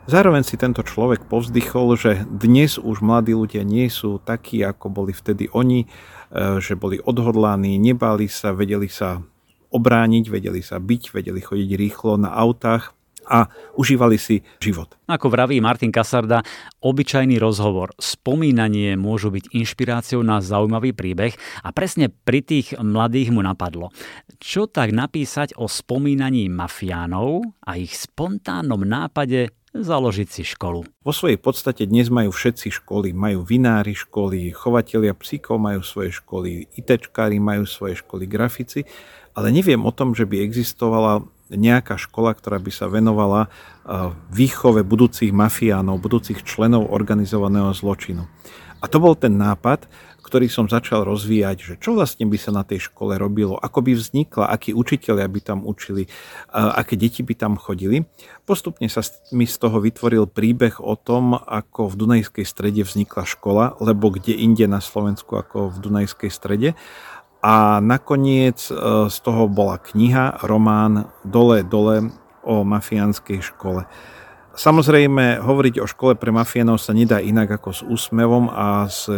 [0.05, 5.17] Zároveň si tento človek povzdychol, že dnes už mladí ľudia nie sú takí, ako boli
[5.17, 5.89] vtedy oni,
[6.35, 9.23] že boli odhodlaní, nebali sa, vedeli sa
[9.71, 13.49] obrániť, vedeli sa byť, vedeli chodiť rýchlo na autách a
[13.81, 14.95] užívali si život.
[15.09, 16.45] Ako vraví Martin Kasarda,
[16.85, 21.33] obyčajný rozhovor, spomínanie môžu byť inšpiráciou na zaujímavý príbeh
[21.65, 23.91] a presne pri tých mladých mu napadlo.
[24.37, 30.87] Čo tak napísať o spomínaní mafiánov a ich spontánnom nápade založiť si školu.
[31.03, 33.11] Vo svojej podstate dnes majú všetci školy.
[33.11, 38.87] Majú vinári školy, chovatelia psíkov majú svoje školy, ITčkári majú svoje školy, grafici,
[39.35, 43.51] ale neviem o tom, že by existovala nejaká škola, ktorá by sa venovala
[44.31, 48.31] výchove budúcich mafiánov, budúcich členov organizovaného zločinu.
[48.79, 49.91] A to bol ten nápad,
[50.25, 53.93] ktorý som začal rozvíjať, že čo vlastne by sa na tej škole robilo, ako by
[53.93, 56.09] vznikla, akí učiteľia by tam učili,
[56.51, 58.09] aké deti by tam chodili.
[58.49, 59.05] Postupne sa
[59.37, 64.33] mi z toho vytvoril príbeh o tom, ako v Dunajskej strede vznikla škola, lebo kde
[64.33, 66.73] inde na Slovensku ako v Dunajskej strede.
[67.45, 68.73] A nakoniec e,
[69.13, 72.09] z toho bola kniha, román Dole, dole
[72.41, 73.85] o mafiánskej škole.
[74.55, 79.11] Samozrejme, hovoriť o škole pre mafiánov sa nedá inak ako s úsmevom a s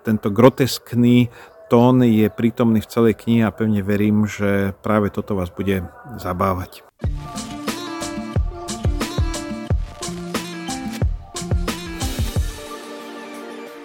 [0.00, 1.28] tento groteskný
[1.68, 5.86] tón je prítomný v celej knihe a pevne verím, že práve toto vás bude
[6.18, 6.82] zabávať.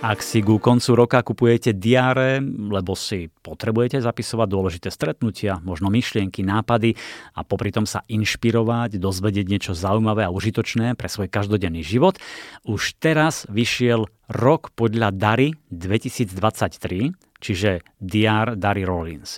[0.05, 6.45] Ak si ku koncu roka kupujete diáre, lebo si potrebujete zapisovať dôležité stretnutia, možno myšlienky,
[6.45, 6.93] nápady
[7.33, 12.21] a popri tom sa inšpirovať, dozvedieť niečo zaujímavé a užitočné pre svoj každodenný život,
[12.69, 17.09] už teraz vyšiel rok podľa Dary 2023,
[17.45, 19.37] čiže DR Dary Rollins.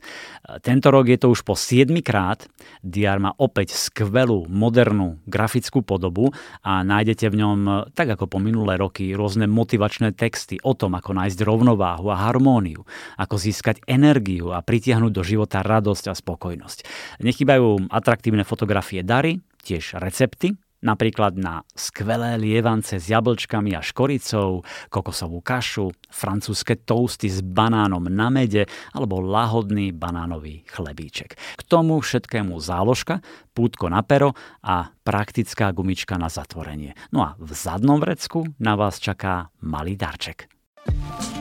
[0.63, 2.47] Tento rok je to už po 7 krát.
[2.79, 6.31] DR má opäť skvelú, modernú grafickú podobu
[6.63, 7.59] a nájdete v ňom,
[7.91, 12.87] tak ako po minulé roky, rôzne motivačné texty o tom, ako nájsť rovnováhu a harmóniu,
[13.19, 16.87] ako získať energiu a pritiahnuť do života radosť a spokojnosť.
[17.19, 25.41] Nechýbajú atraktívne fotografie Dary, tiež recepty, napríklad na skvelé lievance s jablčkami a škoricou, kokosovú
[25.41, 31.37] kašu, francúzske toasty s banánom na mede alebo lahodný banánový chlebíček.
[31.37, 33.21] K tomu všetkému záložka,
[33.53, 36.93] pútko na pero a praktická gumička na zatvorenie.
[37.09, 40.49] No a v zadnom vrecku na vás čaká malý darček.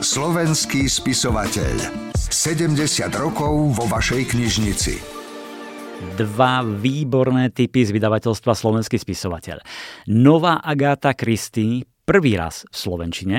[0.03, 2.07] Slovenský spisovateľ.
[2.27, 5.16] 70 rokov vo vašej knižnici.
[5.97, 9.65] Dva výborné typy z vydavateľstva Slovenský spisovateľ.
[10.13, 13.37] Nová Agáta Kristy prvý raz v Slovenčine.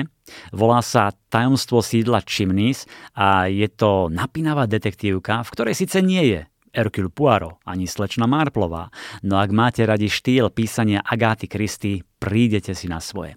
[0.51, 2.83] Volá sa Tajomstvo sídla Chimneys
[3.15, 6.41] a je to napínavá detektívka, v ktorej síce nie je
[6.79, 8.87] Hercule Poirot ani slečna Marplová.
[9.19, 13.35] No ak máte radi štýl písania Agáty Kristy, prídete si na svoje.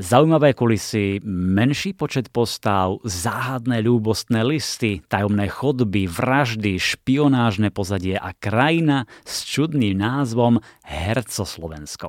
[0.00, 9.04] Zaujímavé kulisy, menší počet postav, záhadné ľúbostné listy, tajomné chodby, vraždy, špionážne pozadie a krajina
[9.28, 12.08] s čudným názvom Herco Slovensko.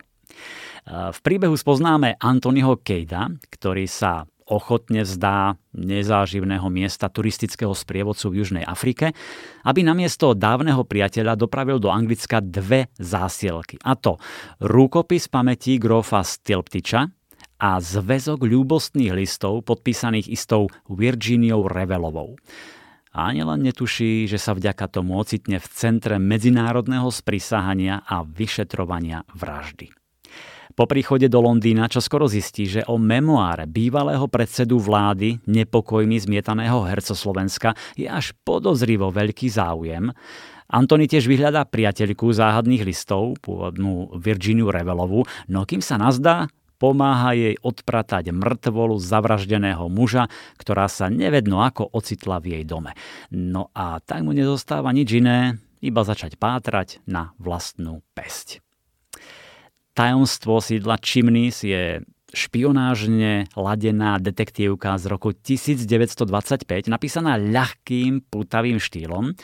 [0.87, 8.65] V príbehu spoznáme Antonyho Kejda, ktorý sa ochotne vzdá nezáživného miesta turistického sprievodcu v Južnej
[8.69, 9.17] Afrike,
[9.65, 13.81] aby namiesto dávneho priateľa dopravil do Anglicka dve zásielky.
[13.81, 14.21] A to
[14.61, 17.09] rukopis pamätí grofa Stilptiča
[17.57, 22.37] a zväzok ľúbostných listov podpísaných istou Virginiou Revelovou.
[23.13, 29.21] A ani len netuší, že sa vďaka tomu ocitne v centre medzinárodného sprisahania a vyšetrovania
[29.37, 30.02] vraždy.
[30.73, 36.81] Po príchode do Londýna čo skoro zistí, že o memoáre bývalého predsedu vlády nepokojmi zmietaného
[36.89, 40.09] herco Slovenska je až podozrivo veľký záujem.
[40.73, 46.49] Antony tiež vyhľadá priateľku záhadných listov, pôvodnú Virginiu Revelovu, no kým sa nazdá,
[46.81, 50.25] pomáha jej odpratať mŕtvolu zavraždeného muža,
[50.57, 52.97] ktorá sa nevedno ako ocitla v jej dome.
[53.29, 58.65] No a tak mu nezostáva nič iné, iba začať pátrať na vlastnú pesť.
[59.93, 62.01] Tajomstvo sídla Chimneys je
[62.33, 69.37] špionážne ladená detektívka z roku 1925, napísaná ľahkým, putavým štýlom.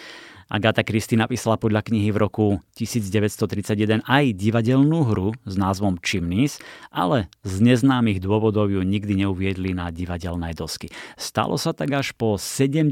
[0.50, 6.58] Agatha Christie napísala podľa knihy v roku 1931 aj divadelnú hru s názvom Chimneys,
[6.90, 10.90] ale z neznámych dôvodov ju nikdy neuviedli na divadelné dosky.
[11.14, 12.90] Stalo sa tak až po 70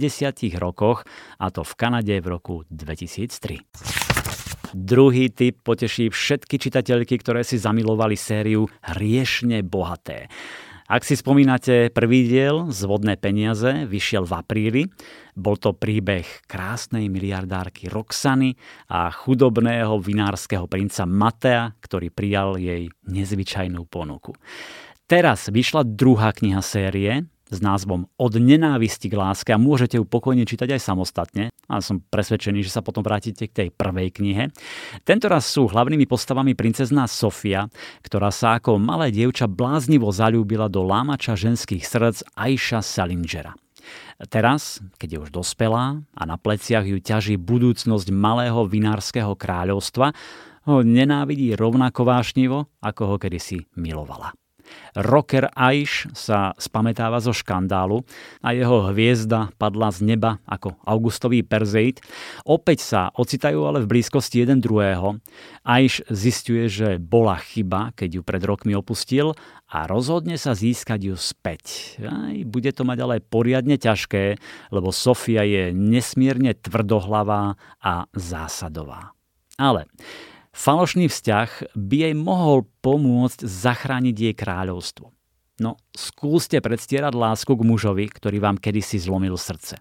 [0.61, 1.09] rokoch,
[1.41, 4.06] a to v Kanade v roku 2003.
[4.75, 10.27] Druhý typ poteší všetky čitateľky, ktoré si zamilovali sériu Hriešne bohaté.
[10.87, 14.83] Ak si spomínate, prvý diel Zvodné peniaze vyšiel v apríli.
[15.35, 18.55] Bol to príbeh krásnej miliardárky Roxany
[18.87, 24.31] a chudobného vinárskeho princa Matea, ktorý prijal jej nezvyčajnú ponuku.
[25.11, 30.43] Teraz vyšla druhá kniha série, s názvom Od nenávisti k láske a môžete ju pokojne
[30.43, 31.43] čítať aj samostatne.
[31.67, 34.55] A som presvedčený, že sa potom vrátite k tej prvej knihe.
[35.03, 37.67] Tento raz sú hlavnými postavami princezná Sofia,
[38.03, 43.55] ktorá sa ako malé dievča bláznivo zalúbila do lámača ženských srdc Aisha Salingera.
[44.27, 50.11] Teraz, keď je už dospelá a na pleciach ju ťaží budúcnosť malého vinárskeho kráľovstva,
[50.67, 54.35] ho nenávidí rovnako vášnivo, ako ho kedysi milovala.
[54.97, 58.01] Rocker Aish sa spametáva zo škandálu
[58.41, 62.01] a jeho hviezda padla z neba ako augustový Perzeit.
[62.47, 65.21] Opäť sa ocitajú ale v blízkosti jeden druhého.
[65.67, 69.37] Aish zistuje, že bola chyba, keď ju pred rokmi opustil
[69.67, 71.97] a rozhodne sa získať ju späť.
[71.99, 74.39] Aj, bude to mať ale poriadne ťažké,
[74.71, 79.11] lebo Sofia je nesmierne tvrdohlavá a zásadová.
[79.59, 79.89] Ale
[80.57, 85.13] Falošný vzťah by jej mohol pomôcť zachrániť jej kráľovstvo.
[85.61, 89.77] No, skúste predstierať lásku k mužovi, ktorý vám kedysi zlomil srdce.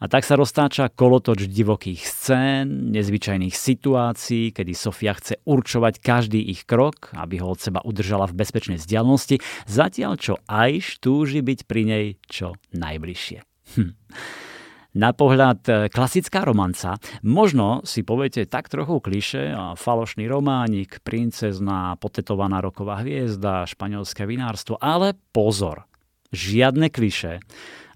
[0.00, 6.64] A tak sa roztáča kolotoč divokých scén, nezvyčajných situácií, kedy Sofia chce určovať každý ich
[6.64, 11.82] krok, aby ho od seba udržala v bezpečnej vzdialenosti, zatiaľ čo Aish túži byť pri
[11.84, 13.44] nej čo najbližšie.
[13.76, 13.92] Hm
[14.94, 16.96] na pohľad e, klasická romanca.
[17.26, 25.18] Možno si poviete tak trochu kliše falošný románik, princezná, potetovaná roková hviezda, španielské vinárstvo, ale
[25.34, 25.89] pozor,
[26.30, 27.42] žiadne kliše.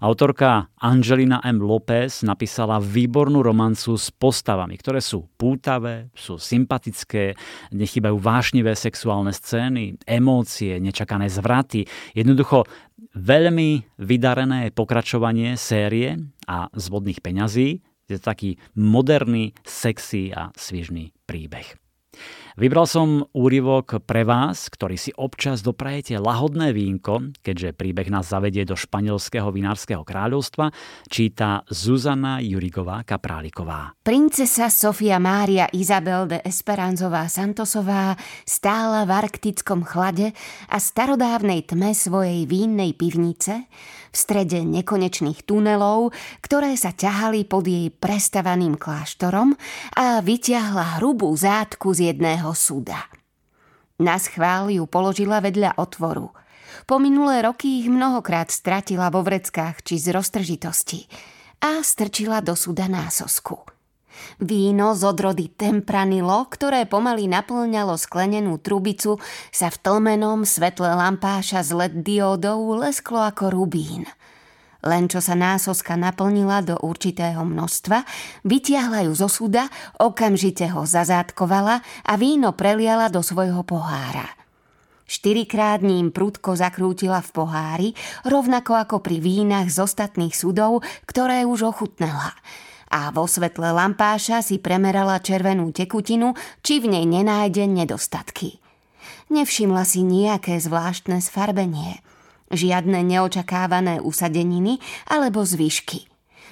[0.03, 1.63] Autorka Angelina M.
[1.63, 7.33] López napísala výbornú romancu s postavami, ktoré sú pútavé, sú sympatické,
[7.71, 11.87] nechybajú vášnivé sexuálne scény, emócie, nečakané zvraty.
[12.11, 12.67] Jednoducho
[13.15, 17.79] veľmi vydarené pokračovanie série a zvodných peňazí.
[18.05, 21.73] Je to taký moderný, sexy a svižný príbeh.
[22.55, 28.63] Vybral som úryvok pre vás, ktorý si občas doprajete lahodné vínko, keďže príbeh nás zavedie
[28.63, 30.71] do španielského vinárskeho kráľovstva,
[31.11, 33.99] číta Zuzana Jurigová Kapráliková.
[34.07, 38.15] Princesa Sofia Mária Izabel de Esperanzová Santosová
[38.47, 40.31] stála v arktickom chlade
[40.71, 47.91] a starodávnej tme svojej vínnej pivnice v strede nekonečných tunelov, ktoré sa ťahali pod jej
[47.91, 49.59] prestavaným kláštorom
[49.99, 53.07] a vyťahla hrubú zátku z jedného súda.
[53.95, 56.35] Na schvál ju položila vedľa otvoru.
[56.83, 61.07] Po minulé roky ich mnohokrát stratila vo vreckách či z roztržitosti
[61.63, 63.55] a strčila do súda násosku.
[64.39, 69.19] Víno z odrody Tempranilo, ktoré pomaly naplňalo sklenenú trubicu,
[69.51, 74.07] sa v tlmenom svetle lampáša z LED diódov lesklo ako rubín.
[74.85, 78.05] Len čo sa násoska naplnila do určitého množstva,
[78.45, 79.65] vytiahla ju zo súda,
[79.97, 84.29] okamžite ho zazátkovala a víno preliala do svojho pohára.
[85.05, 87.89] Štyrikrát ním prudko zakrútila v pohári,
[88.25, 92.33] rovnako ako pri vínach z ostatných sudov, ktoré už ochutnala–
[92.95, 96.31] a vo svetle lampáša si premerala červenú tekutinu,
[96.63, 98.61] či v nej nenájde nedostatky.
[99.33, 101.99] Nevšimla si nejaké zvláštne sfarbenie,
[102.51, 104.77] žiadne neočakávané usadeniny
[105.09, 106.05] alebo zvyšky.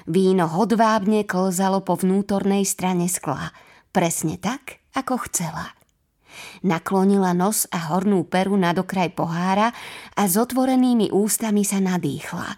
[0.10, 3.56] Víno hodvábne klzalo po vnútornej strane skla,
[3.96, 5.72] presne tak, ako chcela.
[6.66, 9.70] Naklonila nos a hornú peru na dokraj pohára
[10.18, 12.58] a s otvorenými ústami sa nadýchla.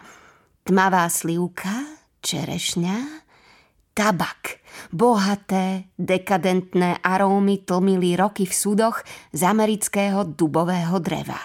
[0.65, 2.97] Tmavá slivka, čerešňa,
[3.93, 4.63] tabak.
[4.91, 11.39] Bohaté, dekadentné arómy tlmili roky v súdoch z amerického dubového dreva.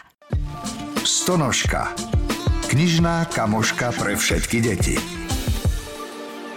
[1.01, 1.97] Stonožka.
[2.69, 5.01] Knižná kamoška pre všetky deti.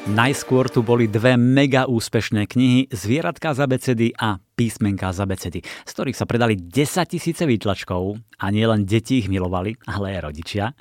[0.03, 5.91] Najskôr tu boli dve mega úspešné knihy Zvieratka z abecedy a Písmenka z abecedy, z
[5.95, 6.75] ktorých sa predali 10
[7.07, 10.75] tisíce výtlačkov a nielen deti ich milovali, ale aj rodičia.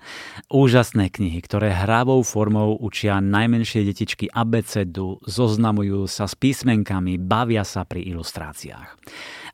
[0.51, 7.87] Úžasné knihy, ktoré hrávou formou učia najmenšie detičky abecedu, zoznamujú sa s písmenkami, bavia sa
[7.87, 8.99] pri ilustráciách.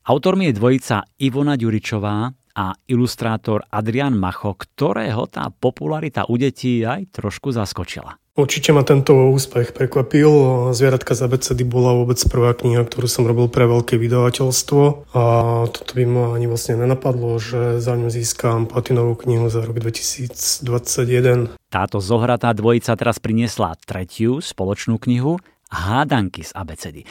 [0.08, 7.14] Autormi je dvojica Ivona Ďuričová a ilustrátor Adrian Macho, ktorého tá popularita u detí aj
[7.14, 8.18] trošku zaskočila.
[8.38, 10.30] Určite ma tento úspech prekvapil.
[10.70, 15.22] Zvieratka z abecedy bola vôbec prvá kniha, ktorú som robil pre veľké vydavateľstvo a
[15.66, 21.58] toto by ma ani vlastne nenapadlo, že za ňu získam platinovú knihu za rok 2021.
[21.66, 27.04] Táto zohratá dvojica teraz priniesla tretiu spoločnú knihu hádanky z abecedy.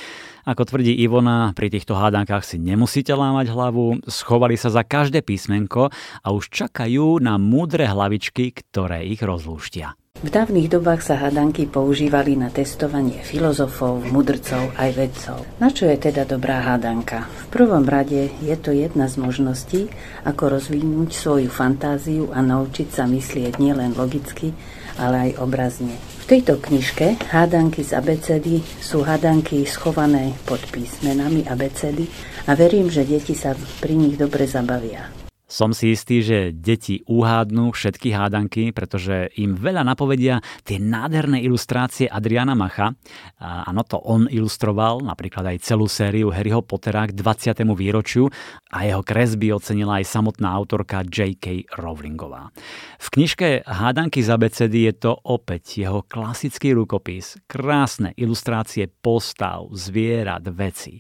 [0.47, 5.93] Ako tvrdí Ivona, pri týchto hádankách si nemusíte lámať hlavu, schovali sa za každé písmenko
[6.24, 9.93] a už čakajú na múdre hlavičky, ktoré ich rozlúštia.
[10.18, 15.45] V dávnych dobách sa hadanky používali na testovanie filozofov, mudrcov aj vedcov.
[15.62, 17.30] Na čo je teda dobrá hádanka?
[17.30, 19.82] V prvom rade je to jedna z možností,
[20.26, 24.58] ako rozvinúť svoju fantáziu a naučiť sa myslieť nielen logicky,
[24.97, 26.16] ale aj obrazne.
[26.28, 32.03] Tejto knižke hádanky z abecedy sú hádanky schované pod písmenami abecedy
[32.43, 35.07] a verím, že deti sa pri nich dobre zabavia.
[35.48, 42.12] Som si istý, že deti uhádnu všetky hádanky, pretože im veľa napovedia tie nádherné ilustrácie
[42.12, 42.91] Adriana Macha.
[43.39, 47.64] Áno, to on ilustroval napríklad aj celú sériu Harryho Pottera k 20.
[47.80, 48.28] výročiu
[48.76, 51.72] a jeho kresby ocenila aj samotná autorka J.K.
[51.80, 52.52] Rowlingová.
[53.00, 60.43] V knižke Hádanky z abecedy je to opäť jeho klasický rukopis, krásne ilustrácie postav, zvierat,
[60.52, 61.00] veci.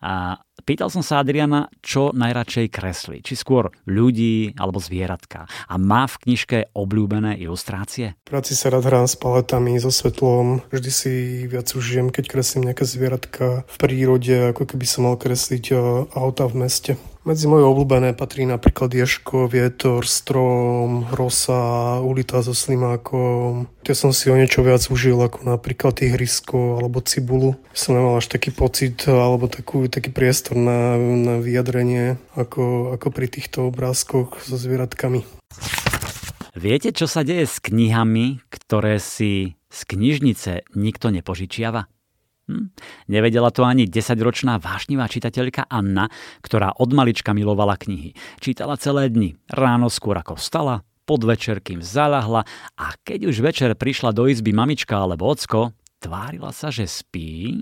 [0.00, 3.18] A pýtal som sa Adriana, čo najradšej kreslí.
[3.20, 5.46] Či skôr ľudí alebo zvieratka.
[5.68, 8.18] A má v knižke obľúbené ilustrácie?
[8.26, 10.64] V práci sa rád hrám s paletami, so svetlom.
[10.72, 11.12] Vždy si
[11.46, 15.76] viac užijem, keď kreslím nejaké zvieratka v prírode, ako keby som mal kresliť
[16.16, 16.92] auta v meste.
[17.24, 23.64] Medzi moje obľúbené patrí napríklad ješko, vietor, strom, rosa, ulita so slimákom.
[23.80, 27.56] Tie som si o niečo viac užil, ako napríklad ihrisko alebo cibulu.
[27.72, 33.32] Som nemal až taký pocit alebo takú, taký priestor na, na vyjadrenie ako, ako pri
[33.32, 35.24] týchto obrázkoch so zvieratkami.
[36.52, 41.88] Viete, čo sa deje s knihami, ktoré si z knižnice nikto nepožičiava?
[42.44, 42.76] Hm?
[43.08, 46.12] Nevedela to ani desaťročná vášnivá čitateľka Anna,
[46.44, 48.12] ktorá od malička milovala knihy.
[48.36, 52.44] Čítala celé dni, ráno skôr ako vstala, podvečer kým zalahla
[52.76, 57.60] a keď už večer prišla do izby mamička alebo ocko, tvárila sa, že spí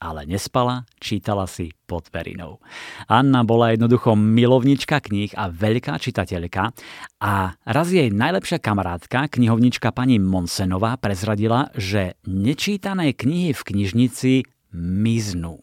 [0.00, 2.58] ale nespala, čítala si pod perinou.
[3.04, 6.72] Anna bola jednoducho milovnička kníh a veľká čitateľka
[7.20, 14.32] a raz jej najlepšia kamarátka, knihovnička pani Monsenová, prezradila, že nečítané knihy v knižnici
[14.72, 15.60] miznú.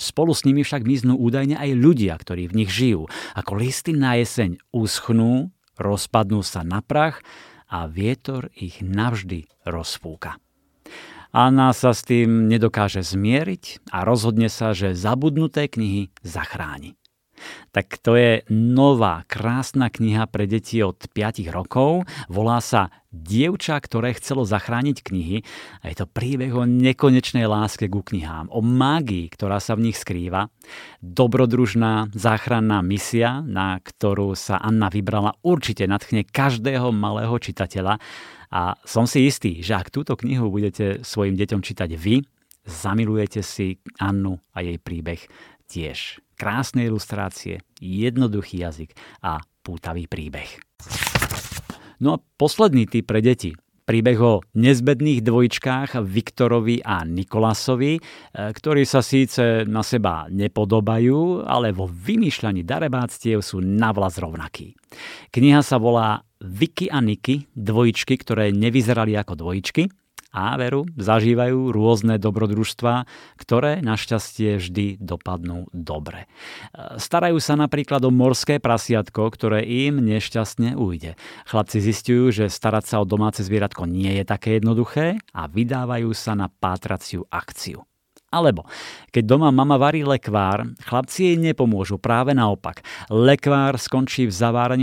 [0.00, 3.12] Spolu s nimi však miznú údajne aj ľudia, ktorí v nich žijú.
[3.36, 7.20] Ako listy na jeseň uschnú, rozpadnú sa na prach
[7.68, 10.40] a vietor ich navždy rozfúka.
[11.34, 16.94] Anna sa s tým nedokáže zmieriť a rozhodne sa, že zabudnuté knihy zachráni.
[17.72, 22.08] Tak to je nová, krásna kniha pre deti od 5 rokov.
[22.32, 25.40] Volá sa Dievča, ktoré chcelo zachrániť knihy.
[25.80, 29.96] A je to príbeh o nekonečnej láske ku knihám, o mágii, ktorá sa v nich
[29.96, 30.52] skrýva.
[31.00, 37.96] Dobrodružná záchranná misia, na ktorú sa Anna vybrala, určite nadchne každého malého čitateľa
[38.50, 42.22] a som si istý, že ak túto knihu budete svojim deťom čítať vy,
[42.66, 45.22] zamilujete si Annu a jej príbeh
[45.70, 46.20] tiež.
[46.36, 48.92] Krásne ilustrácie, jednoduchý jazyk
[49.24, 50.60] a pútavý príbeh.
[51.98, 53.56] No a posledný typ pre deti.
[53.86, 58.00] Príbeh o nezbedných dvojčkách Viktorovi a Nikolasovi, e,
[58.34, 64.74] ktorí sa síce na seba nepodobajú, ale vo vymýšľaní darebáctiev sú navlas rovnakí.
[65.30, 69.88] Kniha sa volá Vicky a Niky, dvojičky, ktoré nevyzerali ako dvojičky
[70.36, 73.08] a veru zažívajú rôzne dobrodružstva,
[73.40, 76.28] ktoré našťastie vždy dopadnú dobre.
[77.00, 81.16] Starajú sa napríklad o morské prasiatko, ktoré im nešťastne ujde.
[81.48, 86.36] Chlapci zistujú, že starať sa o domáce zvieratko nie je také jednoduché a vydávajú sa
[86.36, 87.88] na pátraciu akciu.
[88.34, 88.66] Alebo
[89.14, 92.82] keď doma mama varí lekvár, chlapci jej nepomôžu, práve naopak.
[93.06, 94.34] Lekvár skončí v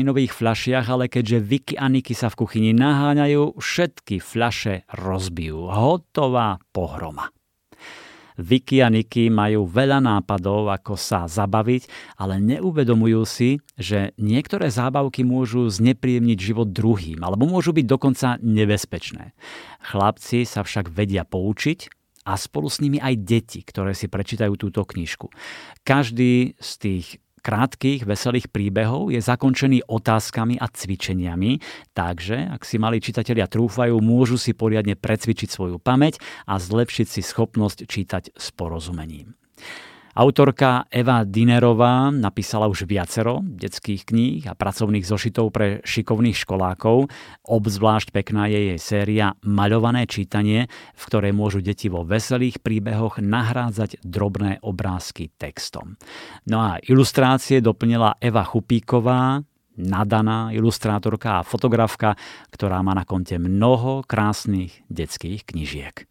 [0.03, 5.67] nových fľašiach, ale keďže Vicky a Niky sa v kuchyni naháňajú, všetky fľaše rozbijú.
[5.67, 7.29] Hotová pohroma.
[8.39, 15.21] Vicky a Niky majú veľa nápadov, ako sa zabaviť, ale neuvedomujú si, že niektoré zábavky
[15.21, 19.37] môžu znepríjemniť život druhým, alebo môžu byť dokonca nebezpečné.
[19.85, 24.83] Chlapci sa však vedia poučiť a spolu s nimi aj deti, ktoré si prečítajú túto
[24.83, 25.27] knižku.
[25.83, 27.07] Každý z tých
[27.43, 31.59] krátkých, veselých príbehov je zakončený otázkami a cvičeniami,
[31.91, 37.21] takže ak si mali čitatelia trúfajú, môžu si poriadne precvičiť svoju pamäť a zlepšiť si
[37.21, 39.35] schopnosť čítať s porozumením.
[40.13, 47.09] Autorka Eva Dinerová napísala už viacero detských kníh a pracovných zošitov pre šikovných školákov.
[47.41, 54.05] Obzvlášť pekná je jej séria Maľované čítanie, v ktorej môžu deti vo veselých príbehoch nahrádzať
[54.05, 55.97] drobné obrázky textom.
[56.45, 59.41] No a ilustrácie doplnila Eva Chupíková,
[59.81, 62.13] nadaná ilustrátorka a fotografka,
[62.53, 66.05] ktorá má na konte mnoho krásnych detských knižiek.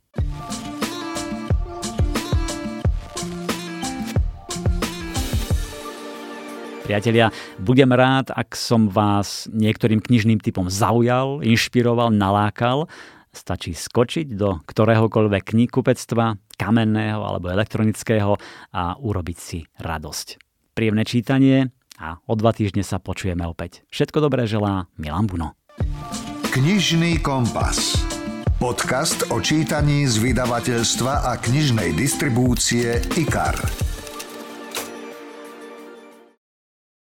[6.92, 12.84] Priatelia, budem rád, ak som vás niektorým knižným typom zaujal, inšpiroval, nalákal.
[13.32, 18.36] Stačí skočiť do ktoréhokoľvek knihkupectva, kamenného alebo elektronického
[18.76, 20.36] a urobiť si radosť.
[20.76, 23.88] Príjemné čítanie a o dva týždne sa počujeme opäť.
[23.88, 25.56] Všetko dobré želá Milan Buno.
[26.52, 27.96] Knižný kompas.
[28.60, 33.56] Podcast o čítaní z vydavateľstva a knižnej distribúcie IKAR.